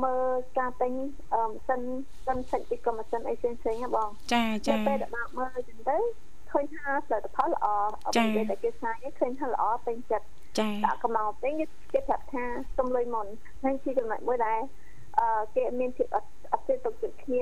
[0.03, 0.23] មើល
[0.59, 1.81] ការទិញម៉ាស៊ីន
[2.27, 5.97] សិនសិចពីក៏ម៉ាស៊ីនអីផ្សេងផ្សេងហ៎បងចាចាពេលដែលបើកមើលចឹងទៅ
[6.51, 10.27] ឃើញថាផលិតផលល្អអត់និយាយតែគេផ្សាយឃើញថាល្អពេញចិត្ត
[10.59, 11.53] ចាដាក់កម្លាំងពេញ
[11.93, 12.43] គេប្រាប់ថា
[12.77, 13.27] សុំលុយមុន
[13.63, 14.59] ហើយជាចំណុចមួយដែល
[15.19, 17.41] អឺគេមានភាពអត់អត់ទុកចិត្តគ្នា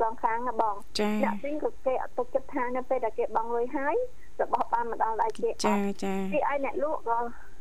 [0.00, 0.74] សងខាងណាបង
[1.22, 3.96] អ្នកទិញក៏គេអត់ទុកចិត្តថានៅពេលដែលគេបង់លុយហើយ
[4.42, 7.18] របស់បានមកដល់ដៃគេចាចាពីឲ្យអ្នកលក់ក៏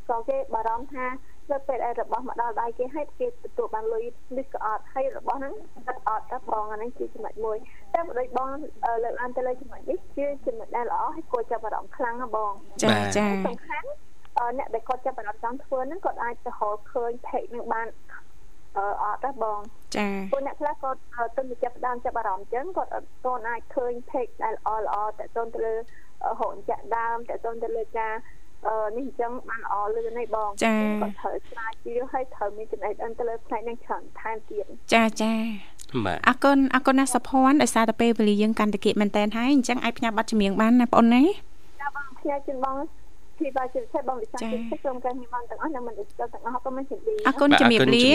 [0.10, 1.06] ក៏គេបារម្ភថា
[1.52, 4.04] នៅពេលដែលរបស់មកដល់ដៃគេហើយគេទទួលបានលុយ
[4.38, 5.54] នេះក៏អត់ហើយរបស់ហ្នឹង
[5.88, 7.58] អត់អត់តែបងអាហ្នឹងជាចំណុចមួយ
[7.94, 8.48] តែបើដូចបង
[9.04, 12.52] លើកឡើងទៅលើចំណុចនេះជាចំណុចដែលល្អហើយគួរចាប់អារម្មណ៍ខ្លាំងណាបង
[12.84, 13.90] ចាចាសំខាន់
[14.58, 17.88] អ្នកដែលគាត់ចាប់អារម្មណ៍ចង់ធ្វើហ្នឹងគាត់អាចទៅរកឃើញ page នឹងបាន
[18.78, 19.60] អឺអត់ទេបង
[19.96, 21.00] ចាពួកអ្នកខ្លះគាត់
[21.38, 25.76] ទិញទៅចាប់ដើមចាប់អារម្មណ៍អញ្ចឹងគាត់អត់ទាន់អាចឃើញ page ដែលល្អល្អតទៅទៅលើ
[26.40, 28.43] ហូនចាក់ដើមតទៅទៅលើការអឺ
[28.98, 35.34] នេះអញ្ចឹងបានល្អលឿននេះបងគាត់ត្រូវស្រាវជ្រាវហើយត្រូវមានចំណេះដឹងទៅលើផ្នែកនឹងច្រើនថែមទៀតចាចា
[36.06, 41.24] បាទអរគុណអរគុណណាសុភ័ណ្ឌដោយសារតែពេលវេលាយើងកាន់តែគៀកមែនតែនហើយអញ្ចឹងអាចផ្ញើប័ណ្ណចម្រៀងបានណាបងអូនណា
[41.82, 42.76] ចាបងផ្ញើជូនបង
[43.40, 48.08] ពីបាជាផ្សេងបងវិសាជាផ្សេងក្រុមការងារបងទាំងអស់និងមិនស្គាល់ទាំងអស់ក៏មិនជម្រាបអរគុណជំរាបលា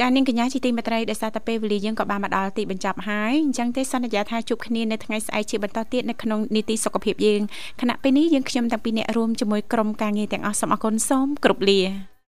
[0.00, 7.40] ចានាងកញ្ញាជាទីមេត្រីដោយសារតែពេលវេលាយើងក៏បានមកដល់ទីបញ្ចប់ហើយអញ្ចឹងទេសន្យាថាជួបគ្នានៅថ្ងៃស្អែកជាបន្តទៀតនៅក្នុងនីតិសុខភាពយើង
[7.80, 12.11] ខណៈពេលនេះយើងខ្ញុំទាំងពីរអ្នករួមជាមួយក្រុមការងារទាំងអស់សូមអរគុណសូមគោរពលា